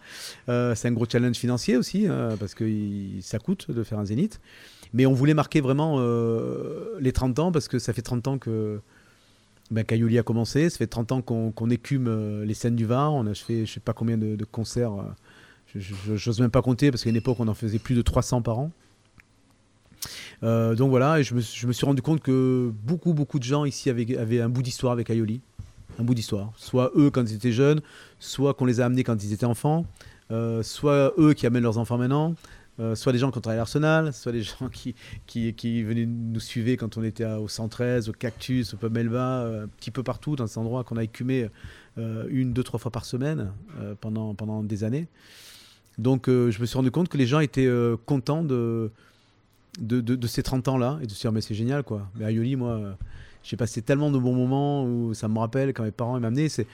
c'est 0.75 0.89
un 0.89 0.93
gros 0.93 1.07
challenge 1.09 1.37
financier 1.37 1.77
aussi, 1.77 2.09
parce 2.41 2.57
que 2.57 2.69
ça 3.21 3.39
coûte 3.39 3.71
de 3.71 3.85
faire 3.85 4.01
un 4.01 4.05
zénith. 4.05 4.41
Mais 4.93 5.07
on 5.07 5.13
voulait 5.13 5.35
marquer 5.35 5.61
vraiment 5.61 6.01
les 6.99 7.13
30 7.13 7.39
ans, 7.39 7.53
parce 7.53 7.69
que 7.69 7.79
ça 7.79 7.93
fait 7.93 8.03
30 8.03 8.27
ans 8.27 8.39
que, 8.39 8.81
ben, 9.73 9.85
a 10.19 10.23
commencé. 10.23 10.69
Ça 10.71 10.79
fait 10.79 10.87
30 10.87 11.13
ans 11.13 11.23
qu'on 11.23 11.71
écume 11.71 12.07
euh, 12.07 12.45
les 12.45 12.55
scènes 12.55 12.77
du 12.77 12.85
Var. 12.85 13.13
On 13.13 13.27
a 13.27 13.35
fait 13.35 13.65
je 13.65 13.73
sais 13.73 13.81
pas 13.81 13.93
combien 13.93 14.19
de, 14.19 14.45
concerts. 14.45 14.93
Euh, 14.93 15.05
je 15.75 16.13
n'ose 16.13 16.41
même 16.41 16.51
pas 16.51 16.63
compter 16.63 16.91
parce 16.91 17.03
qu'à 17.03 17.11
une 17.11 17.17
époque, 17.17 17.39
on 17.41 17.49
en 17.49 17.55
faisait 17.55 17.79
plus 17.79 17.95
de 17.95 18.03
300 18.03 18.43
par 18.43 18.59
an. 18.59 18.71
Euh, 20.43 20.75
donc 20.75 20.91
voilà, 20.91 21.23
je 21.23 21.35
me, 21.35 21.41
suis 21.41 21.87
rendu 21.87 22.03
compte 22.03 22.21
que 22.21 22.71
beaucoup, 22.85 23.15
beaucoup 23.15 23.39
de 23.39 23.45
gens 23.45 23.65
ici 23.65 23.89
avaient, 23.89 24.41
un 24.41 24.49
bout 24.49 24.63
d'histoire 24.63 24.93
avec 24.93 25.09
Aioli. 25.09 25.41
Un 25.99 26.05
bout 26.05 26.15
d'histoire. 26.15 26.53
Soit 26.57 26.91
eux 26.97 27.11
quand 27.11 27.23
ils 27.23 27.35
étaient 27.35 27.53
jeunes, 27.53 27.81
soit 28.19 28.55
qu'on 28.55 28.65
les 28.65 28.81
a 28.81 28.87
amenés 28.87 29.05
quand 29.05 29.23
ils 29.23 29.33
étaient 29.33 29.47
enfants, 29.47 29.87
soit 30.63 31.13
eux 31.19 31.35
qui 31.35 31.47
amènent 31.47 31.63
leurs 31.63 31.79
enfants 31.79 31.99
maintenant, 31.99 32.35
euh, 32.81 32.95
soit 32.95 33.13
des 33.13 33.19
gens 33.19 33.31
qui 33.31 33.37
ont 33.37 33.43
travaillé 33.43 33.59
à 33.59 33.63
l'Arsenal, 33.63 34.13
soit 34.15 34.33
des 34.33 34.43
gens 34.43 34.69
qui, 34.73 34.95
qui, 35.27 35.53
qui, 35.53 35.83
venaient 35.83 36.07
nous 36.07 36.41
suivre 36.41 36.71
quand 36.73 36.97
on 36.97 37.03
était 37.03 37.27
au 37.27 37.49
113, 37.49 38.09
au 38.09 38.13
Cactus, 38.13 38.73
au 38.73 38.77
Pub 38.79 38.97
euh, 38.97 39.65
un 39.65 39.69
petit 39.69 39.91
peu 39.91 40.03
partout 40.03 40.37
dans 40.37 40.47
cet 40.47 40.59
endroit 40.59 40.83
qu'on 40.83 40.97
a 40.97 41.05
écumé 41.05 41.49
euh, 41.99 42.27
une, 42.31 42.53
deux, 42.53 42.63
trois 42.63 42.81
fois 42.81 42.91
par 42.91 43.05
semaine 43.05 43.53
pendant, 44.01 44.35
pendant 44.35 44.63
des 44.63 44.85
années. 44.85 45.07
Donc 45.99 46.25
je 46.29 46.59
me 46.59 46.65
suis 46.65 46.77
rendu 46.77 46.91
compte 46.91 47.11
que 47.11 47.19
les 47.19 47.27
gens 47.27 47.41
étaient 47.41 47.69
contents 48.07 48.43
de, 48.43 48.91
de, 49.79 50.01
de, 50.01 50.27
ces 50.27 50.43
30 50.43 50.69
ans-là 50.69 50.99
et 51.03 51.07
de 51.07 51.11
se 51.11 51.21
dire 51.21 51.33
mais 51.33 51.43
c'est 51.43 51.55
génial 51.55 51.83
quoi. 51.83 52.09
Mais 52.15 52.25
à 52.25 52.31
Yoli, 52.31 52.57
moi, 52.57 52.97
j'ai 53.43 53.59
passé 53.59 53.83
tellement 53.83 54.11
de 54.11 54.19
bons 54.19 54.35
moments 54.35 54.85
où 54.87 55.13
ça 55.13 55.29
me 55.29 55.39
rappelle 55.39 55.75
quand 55.75 55.83
mes 55.83 55.91
parents 55.91 56.19
m'amenaient. 56.19 56.49
C'est 56.49 56.67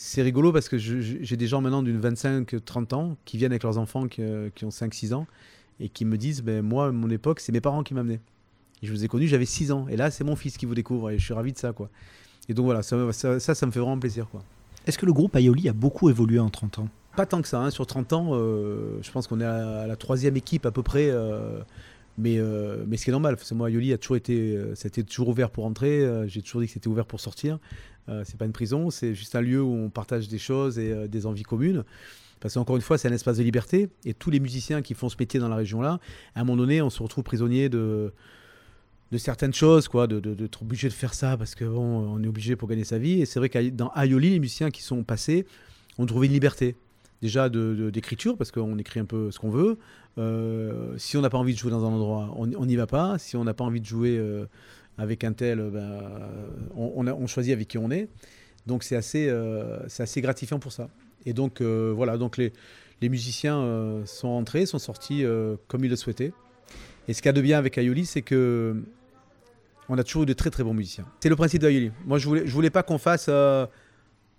c'est 0.00 0.22
rigolo 0.22 0.52
parce 0.52 0.68
que 0.68 0.78
j'ai 0.78 1.36
des 1.36 1.48
gens 1.48 1.60
maintenant 1.60 1.82
d'une 1.82 2.00
25-30 2.00 2.94
ans 2.94 3.16
qui 3.24 3.36
viennent 3.36 3.50
avec 3.50 3.64
leurs 3.64 3.78
enfants 3.78 4.06
qui, 4.06 4.22
euh, 4.22 4.48
ont 4.62 4.68
5-6 4.68 5.12
ans 5.12 5.26
et 5.80 5.88
qui 5.88 6.04
me 6.04 6.16
disent 6.16 6.40
ben, 6.40 6.62
Moi, 6.62 6.86
à 6.86 6.90
mon 6.92 7.10
époque, 7.10 7.40
c'est 7.40 7.50
mes 7.50 7.60
parents 7.60 7.82
qui 7.82 7.94
m'amenaient. 7.94 8.20
Je 8.80 8.92
vous 8.92 9.04
ai 9.04 9.08
connu, 9.08 9.26
j'avais 9.26 9.44
6 9.44 9.72
ans. 9.72 9.88
Et 9.88 9.96
là, 9.96 10.12
c'est 10.12 10.22
mon 10.22 10.36
fils 10.36 10.56
qui 10.56 10.66
vous 10.66 10.76
découvre 10.76 11.10
et 11.10 11.18
je 11.18 11.24
suis 11.24 11.34
ravi 11.34 11.52
de 11.52 11.58
ça. 11.58 11.72
quoi. 11.72 11.90
Et 12.48 12.54
donc 12.54 12.66
voilà, 12.66 12.84
ça, 12.84 13.12
ça, 13.12 13.40
ça, 13.40 13.66
me 13.66 13.72
fait 13.72 13.80
vraiment 13.80 13.98
plaisir. 13.98 14.28
quoi. 14.30 14.44
Est-ce 14.86 14.98
que 14.98 15.06
le 15.06 15.12
groupe 15.12 15.34
Aioli 15.34 15.68
a 15.68 15.72
beaucoup 15.72 16.08
évolué 16.08 16.38
en 16.38 16.48
30 16.48 16.78
ans? 16.78 16.88
Pas 17.16 17.26
tant 17.26 17.42
que 17.42 17.48
ça. 17.48 17.60
Hein. 17.60 17.70
Sur 17.70 17.84
30 17.84 18.12
ans, 18.12 18.28
euh, 18.34 19.00
je 19.02 19.10
pense 19.10 19.26
qu'on 19.26 19.40
est 19.40 19.44
à, 19.44 19.88
la 19.88 19.96
troisième 19.96 20.36
équipe 20.36 20.64
à 20.64 20.70
peu 20.70 20.84
près. 20.84 21.10
Euh, 21.10 21.58
mais, 22.18 22.38
mais 22.86 22.96
ce 22.96 23.04
qui 23.04 23.10
est 23.10 23.12
normal, 23.12 23.36
moi, 23.52 23.70
Aioli 23.70 23.92
a 23.92 23.98
toujours 23.98 24.16
été, 24.16 24.58
c'était 24.74 25.02
toujours 25.02 25.28
ouvert 25.28 25.50
pour 25.50 25.64
entrer. 25.64 26.06
J'ai 26.26 26.42
toujours 26.42 26.60
dit 26.60 26.66
que 26.66 26.72
c'était 26.72 26.88
ouvert 26.88 27.06
pour 27.06 27.20
sortir. 27.20 27.58
Euh, 28.08 28.22
c'est 28.24 28.38
pas 28.38 28.46
une 28.46 28.52
prison, 28.52 28.90
c'est 28.90 29.14
juste 29.14 29.34
un 29.34 29.40
lieu 29.40 29.62
où 29.62 29.72
on 29.72 29.90
partage 29.90 30.28
des 30.28 30.38
choses 30.38 30.78
et 30.78 30.92
euh, 30.92 31.08
des 31.08 31.26
envies 31.26 31.42
communes. 31.42 31.84
Parce 32.40 32.54
qu'encore 32.54 32.76
une 32.76 32.82
fois, 32.82 32.98
c'est 32.98 33.08
un 33.08 33.12
espace 33.12 33.38
de 33.38 33.42
liberté. 33.42 33.88
Et 34.04 34.14
tous 34.14 34.30
les 34.30 34.40
musiciens 34.40 34.80
qui 34.80 34.94
font 34.94 35.08
ce 35.08 35.16
métier 35.18 35.40
dans 35.40 35.48
la 35.48 35.56
région-là, 35.56 35.98
à 36.34 36.40
un 36.40 36.44
moment 36.44 36.56
donné, 36.56 36.80
on 36.80 36.90
se 36.90 37.02
retrouve 37.02 37.24
prisonnier 37.24 37.68
de, 37.68 38.12
de 39.10 39.18
certaines 39.18 39.52
choses, 39.52 39.88
quoi, 39.88 40.06
de, 40.06 40.20
de, 40.20 40.48
obligé 40.62 40.88
de 40.88 40.92
faire 40.92 41.14
ça 41.14 41.36
parce 41.36 41.54
qu'on 41.54 41.66
on 41.66 42.22
est 42.22 42.28
obligé 42.28 42.54
pour 42.54 42.68
gagner 42.68 42.84
sa 42.84 42.98
vie. 42.98 43.20
Et 43.20 43.26
c'est 43.26 43.40
vrai 43.40 43.48
que 43.48 43.70
dans 43.70 43.92
Aioli, 43.94 44.30
les 44.30 44.38
musiciens 44.38 44.70
qui 44.70 44.82
sont 44.82 45.02
passés 45.02 45.46
ont 45.98 46.06
trouvé 46.06 46.28
une 46.28 46.32
liberté. 46.32 46.76
Déjà 47.20 47.48
d'écriture, 47.48 48.36
parce 48.36 48.52
qu'on 48.52 48.78
écrit 48.78 49.00
un 49.00 49.04
peu 49.04 49.30
ce 49.30 49.38
qu'on 49.38 49.50
veut. 49.50 49.78
Euh, 50.18 50.94
si 50.98 51.16
on 51.16 51.20
n'a 51.20 51.30
pas 51.30 51.38
envie 51.38 51.52
de 51.52 51.58
jouer 51.58 51.70
dans 51.70 51.84
un 51.84 51.88
endroit, 51.88 52.32
on 52.36 52.66
n'y 52.66 52.76
va 52.76 52.86
pas. 52.86 53.18
Si 53.18 53.36
on 53.36 53.44
n'a 53.44 53.54
pas 53.54 53.64
envie 53.64 53.80
de 53.80 53.86
jouer 53.86 54.20
avec 54.98 55.24
un 55.24 55.32
tel, 55.32 55.58
ben, 55.72 56.00
on, 56.76 57.06
on, 57.06 57.26
choisit 57.26 57.52
avec 57.52 57.68
qui 57.68 57.78
on 57.78 57.90
est. 57.90 58.08
Donc 58.66 58.82
c'est 58.82 58.96
assez, 58.96 59.28
euh, 59.30 59.78
assez 59.98 60.20
gratifiant 60.20 60.58
pour 60.58 60.72
ça. 60.72 60.90
Et 61.24 61.32
donc 61.32 61.60
euh, 61.60 61.92
voilà, 61.94 62.18
donc 62.18 62.36
les, 62.36 62.52
les 63.00 63.08
musiciens 63.08 63.58
euh, 63.58 64.04
sont 64.04 64.28
entrés, 64.28 64.66
sont 64.66 64.78
sortis 64.78 65.24
comme 65.68 65.84
ils 65.84 65.90
le 65.90 65.96
souhaitaient. 65.96 66.32
Et 67.06 67.14
ce 67.14 67.22
qu'il 67.22 67.28
y 67.28 67.30
a 67.30 67.32
de 67.32 67.40
bien 67.40 67.58
avec 67.58 67.78
Ayoli, 67.78 68.04
c'est 68.04 68.22
que 68.22 68.82
on 69.88 69.96
a 69.96 70.04
toujours 70.04 70.24
eu 70.24 70.26
de 70.26 70.34
très 70.34 70.50
très 70.50 70.64
bons 70.64 70.74
musiciens. 70.74 71.06
C'est 71.20 71.30
le 71.30 71.36
principe 71.36 71.62
d'Ayoli. 71.62 71.90
Moi, 72.04 72.18
je 72.18 72.26
voulais, 72.28 72.46
je 72.46 72.52
voulais 72.52 72.68
pas 72.68 72.82
qu'on 72.82 72.98
fasse 72.98 73.30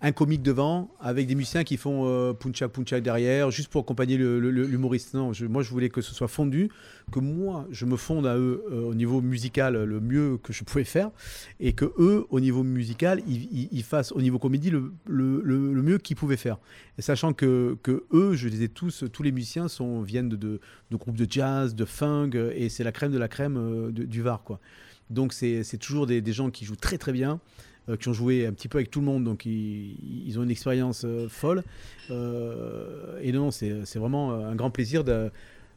un 0.02 0.12
comique 0.12 0.42
devant 0.42 0.90
avec 1.00 1.26
des 1.26 1.34
musiciens 1.34 1.64
qui 1.64 1.76
font 1.76 2.06
euh, 2.06 2.32
punchak 2.32 2.70
punchak 2.72 3.02
derrière 3.02 3.50
juste 3.50 3.68
pour 3.68 3.82
accompagner 3.82 4.16
l'humoriste. 4.16 5.14
Non, 5.14 5.32
moi 5.48 5.62
je 5.62 5.70
voulais 5.70 5.90
que 5.90 6.00
ce 6.00 6.14
soit 6.14 6.28
fondu, 6.28 6.70
que 7.12 7.20
moi 7.20 7.66
je 7.70 7.84
me 7.84 7.96
fonde 7.96 8.26
à 8.26 8.36
eux 8.36 8.64
euh, 8.70 8.82
au 8.82 8.94
niveau 8.94 9.20
musical 9.20 9.82
le 9.82 10.00
mieux 10.00 10.38
que 10.38 10.52
je 10.52 10.64
pouvais 10.64 10.84
faire 10.84 11.10
et 11.58 11.72
que 11.72 11.92
eux 11.98 12.26
au 12.30 12.40
niveau 12.40 12.62
musical 12.62 13.20
ils, 13.26 13.82
fassent 13.82 14.12
au 14.12 14.20
niveau 14.20 14.38
comédie 14.38 14.70
le, 14.70 14.92
le 15.06 15.82
mieux 15.82 15.98
qu'ils 15.98 16.16
pouvaient 16.16 16.36
faire. 16.36 16.58
Sachant 17.00 17.32
que, 17.32 17.78
que, 17.82 18.04
eux, 18.12 18.34
je 18.34 18.48
disais 18.48 18.68
tous, 18.68 19.04
tous 19.12 19.22
les 19.22 19.32
musiciens 19.32 19.68
sont, 19.68 20.02
viennent 20.02 20.28
de, 20.28 20.36
de, 20.36 20.60
groupes 20.96 21.16
de 21.16 21.26
jazz, 21.28 21.74
de 21.74 21.84
funk 21.84 22.30
et 22.54 22.68
c'est 22.68 22.84
la 22.84 22.92
crème 22.92 23.12
de 23.12 23.18
la 23.18 23.28
crème 23.28 23.56
euh, 23.56 23.90
du 23.90 24.22
Var 24.22 24.42
quoi. 24.42 24.60
Donc 25.08 25.32
c'est 25.32 25.78
toujours 25.78 26.06
des, 26.06 26.20
des, 26.20 26.32
gens 26.32 26.50
qui 26.50 26.64
jouent 26.64 26.76
très 26.76 26.98
très 26.98 27.12
bien. 27.12 27.40
Euh, 27.88 27.96
qui 27.96 28.08
ont 28.08 28.12
joué 28.12 28.46
un 28.46 28.52
petit 28.52 28.68
peu 28.68 28.78
avec 28.78 28.90
tout 28.90 29.00
le 29.00 29.06
monde, 29.06 29.24
donc 29.24 29.46
ils, 29.46 30.38
ont 30.38 30.42
une 30.42 30.50
expérience 30.50 31.02
euh, 31.04 31.28
folle. 31.28 31.62
Euh, 32.10 33.18
et 33.22 33.32
non, 33.32 33.50
c'est 33.50 33.96
vraiment 33.96 34.32
un 34.32 34.54
grand 34.54 34.70
plaisir. 34.70 35.02
De, 35.02 35.30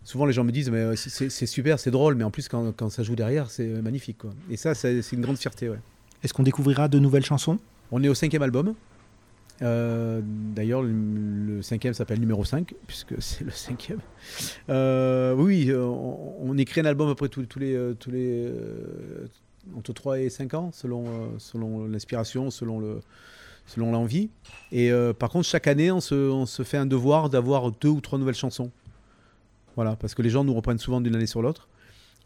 souvent 0.04 0.26
les 0.26 0.34
gens 0.34 0.44
me 0.44 0.52
disent 0.52 0.70
mais 0.70 0.96
c'est 0.98 1.46
super, 1.46 1.80
c'est 1.80 1.92
drôle, 1.92 2.16
mais 2.16 2.26
en 2.26 2.32
plus 2.32 2.50
quand, 2.50 2.74
quand 2.76 2.90
ça 2.90 3.04
joue 3.04 3.16
derrière, 3.16 3.50
c'est 3.50 3.68
magnifique. 3.82 4.18
Quoi. 4.18 4.32
Et 4.50 4.58
ça, 4.58 4.76
c'est 4.76 5.02
une 5.14 5.22
grande 5.22 5.38
fierté. 5.38 5.70
Ouais. 5.70 5.80
Est-ce 6.24 6.34
qu'on 6.34 6.44
découvrira 6.44 6.88
de 6.88 7.00
nouvelles 7.00 7.26
chansons? 7.26 7.58
On 7.92 8.04
est 8.04 8.10
au 8.10 8.16
cinquième 8.16 8.44
album. 8.44 8.74
D'ailleurs, 9.62 10.82
le, 10.84 11.62
cinquième 11.62 11.94
s'appelle 11.94 12.20
numéro 12.20 12.44
5, 12.44 12.74
puisque 12.86 13.16
c'est 13.20 13.46
le 13.46 13.52
cinquième. 13.52 14.02
oui, 14.68 15.72
on, 15.74 16.50
on, 16.50 16.58
écrit 16.58 16.82
un 16.82 16.86
album 16.86 17.10
après 17.10 17.30
tous, 17.30 17.46
tous 17.46 17.60
les, 17.60 17.94
tous 17.98 18.12
les, 18.12 18.52
entre 19.78 19.94
3 19.94 20.20
et 20.20 20.30
5 20.30 20.54
ans, 20.54 20.72
selon, 20.72 21.06
euh, 21.08 21.28
selon 21.38 21.88
l'inspiration, 21.88 22.52
selon 22.52 22.80
le 22.80 23.00
selon 23.66 23.94
l'envie. 23.94 24.30
Et 24.74 24.92
euh, 24.92 25.14
par 25.14 25.30
contre, 25.30 25.48
chaque 25.48 25.68
année, 25.68 25.90
on 25.90 26.02
se, 26.02 26.16
on 26.16 26.46
se 26.46 26.64
fait 26.64 26.76
un 26.76 26.86
devoir 26.86 27.30
d'avoir 27.30 27.72
deux 27.72 27.88
ou 27.88 28.02
trois 28.02 28.20
nouvelles 28.20 28.36
chansons. 28.36 28.72
Voilà, 29.78 29.96
parce 29.96 30.14
que 30.16 30.22
les 30.22 30.30
gens 30.30 30.44
nous 30.44 30.54
reprennent 30.54 30.80
souvent 30.80 31.00
d'une 31.00 31.16
année 31.16 31.28
sur 31.28 31.42
l'autre. 31.42 31.70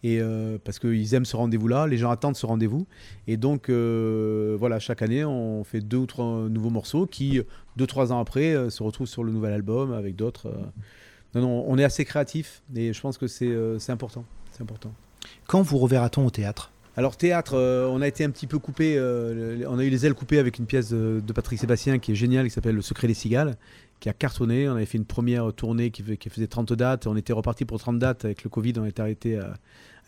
Et 0.01 0.19
euh, 0.19 0.57
parce 0.63 0.79
qu'ils 0.79 1.13
aiment 1.13 1.25
ce 1.25 1.35
rendez-vous-là, 1.35 1.85
les 1.85 1.99
gens 1.99 2.09
attendent 2.09 2.35
ce 2.35 2.47
rendez-vous. 2.47 2.87
Et 3.27 3.37
donc, 3.37 3.69
voilà, 3.69 4.79
chaque 4.79 5.03
année, 5.03 5.23
on 5.25 5.63
fait 5.63 5.81
deux 5.81 5.97
ou 5.97 6.07
trois 6.07 6.49
nouveaux 6.49 6.71
morceaux 6.71 7.05
qui, 7.05 7.39
deux, 7.75 7.85
trois 7.85 8.11
ans 8.11 8.19
après, 8.19 8.71
se 8.71 8.81
retrouvent 8.81 9.07
sur 9.07 9.23
le 9.23 9.31
nouvel 9.31 9.53
album 9.53 9.93
avec 9.93 10.15
d'autres. 10.15 10.51
Non, 11.35 11.41
non, 11.41 11.65
on 11.67 11.77
est 11.77 11.83
assez 11.83 12.03
créatif 12.03 12.63
et 12.75 12.93
je 12.93 12.99
pense 12.99 13.19
que 13.19 13.27
c'est 13.27 13.91
important. 13.91 14.25
C'est 14.51 14.63
important. 14.63 14.91
Quand 15.45 15.61
vous 15.61 15.77
reverra-t-on 15.77 16.25
au 16.25 16.31
théâtre? 16.31 16.71
Alors 16.97 17.15
théâtre, 17.15 17.53
euh, 17.53 17.87
on 17.87 18.01
a 18.01 18.07
été 18.07 18.23
un 18.23 18.31
petit 18.31 18.47
peu 18.47 18.57
coupé, 18.57 18.95
euh, 18.97 19.63
on 19.69 19.77
a 19.77 19.83
eu 19.83 19.89
les 19.89 20.07
ailes 20.07 20.15
coupées 20.15 20.39
avec 20.39 20.57
une 20.57 20.65
pièce 20.65 20.89
de, 20.89 21.21
Patrick 21.31 21.59
Sébastien 21.59 21.99
qui 21.99 22.13
est 22.13 22.15
géniale, 22.15 22.47
qui 22.47 22.51
s'appelle 22.51 22.73
Le 22.73 22.81
secret 22.81 23.07
des 23.07 23.13
cigales, 23.13 23.55
qui 23.99 24.09
a 24.09 24.13
cartonné. 24.13 24.67
On 24.67 24.71
avait 24.73 24.87
fait 24.87 24.97
une 24.97 25.05
première 25.05 25.53
tournée 25.53 25.91
qui, 25.91 26.01
faisait 26.01 26.47
30 26.47 26.73
dates, 26.73 27.05
on 27.05 27.15
était 27.15 27.33
reparti 27.33 27.65
pour 27.65 27.77
30 27.77 27.99
dates, 27.99 28.25
avec 28.25 28.43
le 28.43 28.49
Covid 28.49 28.73
on 28.77 28.85
était 28.85 29.01
arrêté 29.01 29.37
à, 29.37 29.53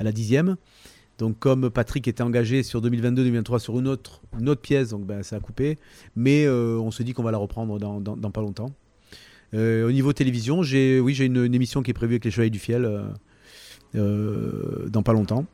la 0.03 0.11
dixième. 0.11 0.57
Donc 1.19 1.37
comme 1.37 1.69
Patrick 1.69 2.07
était 2.07 2.23
engagé 2.23 2.63
sur 2.63 2.81
2022-2023 2.81 3.59
sur 3.59 3.77
une 3.77 3.87
autre, 3.87 4.23
une 4.39 4.49
autre 4.49 4.61
pièce, 4.61 4.89
donc 4.89 5.05
ben, 5.05 5.21
ça 5.21 5.35
a 5.35 5.39
coupé. 5.39 5.77
Mais 6.15 6.45
euh, 6.45 6.79
on 6.79 6.89
se 6.89 7.03
dit 7.03 7.13
qu'on 7.13 7.23
va 7.23 7.31
la 7.31 7.37
reprendre 7.37 7.77
dans, 7.77 8.31
pas 8.31 8.41
longtemps. 8.41 8.71
au 9.53 9.91
niveau 9.91 10.11
télévision, 10.11 10.63
j'ai 10.63 10.99
oui, 10.99 11.13
j'ai 11.13 11.25
une, 11.25 11.53
émission 11.53 11.83
qui 11.83 11.91
est 11.91 11.93
prévue 11.93 12.13
avec 12.13 12.25
les 12.25 12.31
Chevaliers 12.31 12.49
du 12.49 12.57
Fiel 12.57 12.89
dans 13.93 15.03
pas 15.03 15.13
longtemps. 15.13 15.45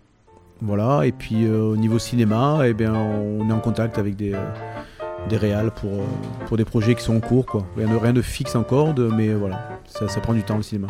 Voilà, 0.61 1.05
et 1.05 1.11
puis 1.11 1.49
au 1.49 1.75
niveau 1.75 1.99
cinéma, 1.99 2.59
eh 2.65 2.73
bien, 2.73 2.93
on 2.93 3.49
est 3.49 3.53
en 3.53 3.59
contact 3.59 3.97
avec 3.97 4.15
des, 4.15 4.33
des 5.29 5.37
réals 5.37 5.71
pour, 5.71 5.91
pour 6.47 6.57
des 6.57 6.65
projets 6.65 6.95
qui 6.95 7.03
sont 7.03 7.17
en 7.17 7.19
cours. 7.19 7.45
Quoi. 7.45 7.65
Rien, 7.77 7.87
de, 7.87 7.95
rien 7.97 8.13
de 8.13 8.21
fixe 8.21 8.55
encore, 8.55 8.93
mais 8.97 9.33
voilà, 9.33 9.79
ça 9.85 10.21
prend 10.21 10.33
du 10.33 10.43
temps 10.43 10.57
le 10.57 10.63
cinéma. 10.63 10.87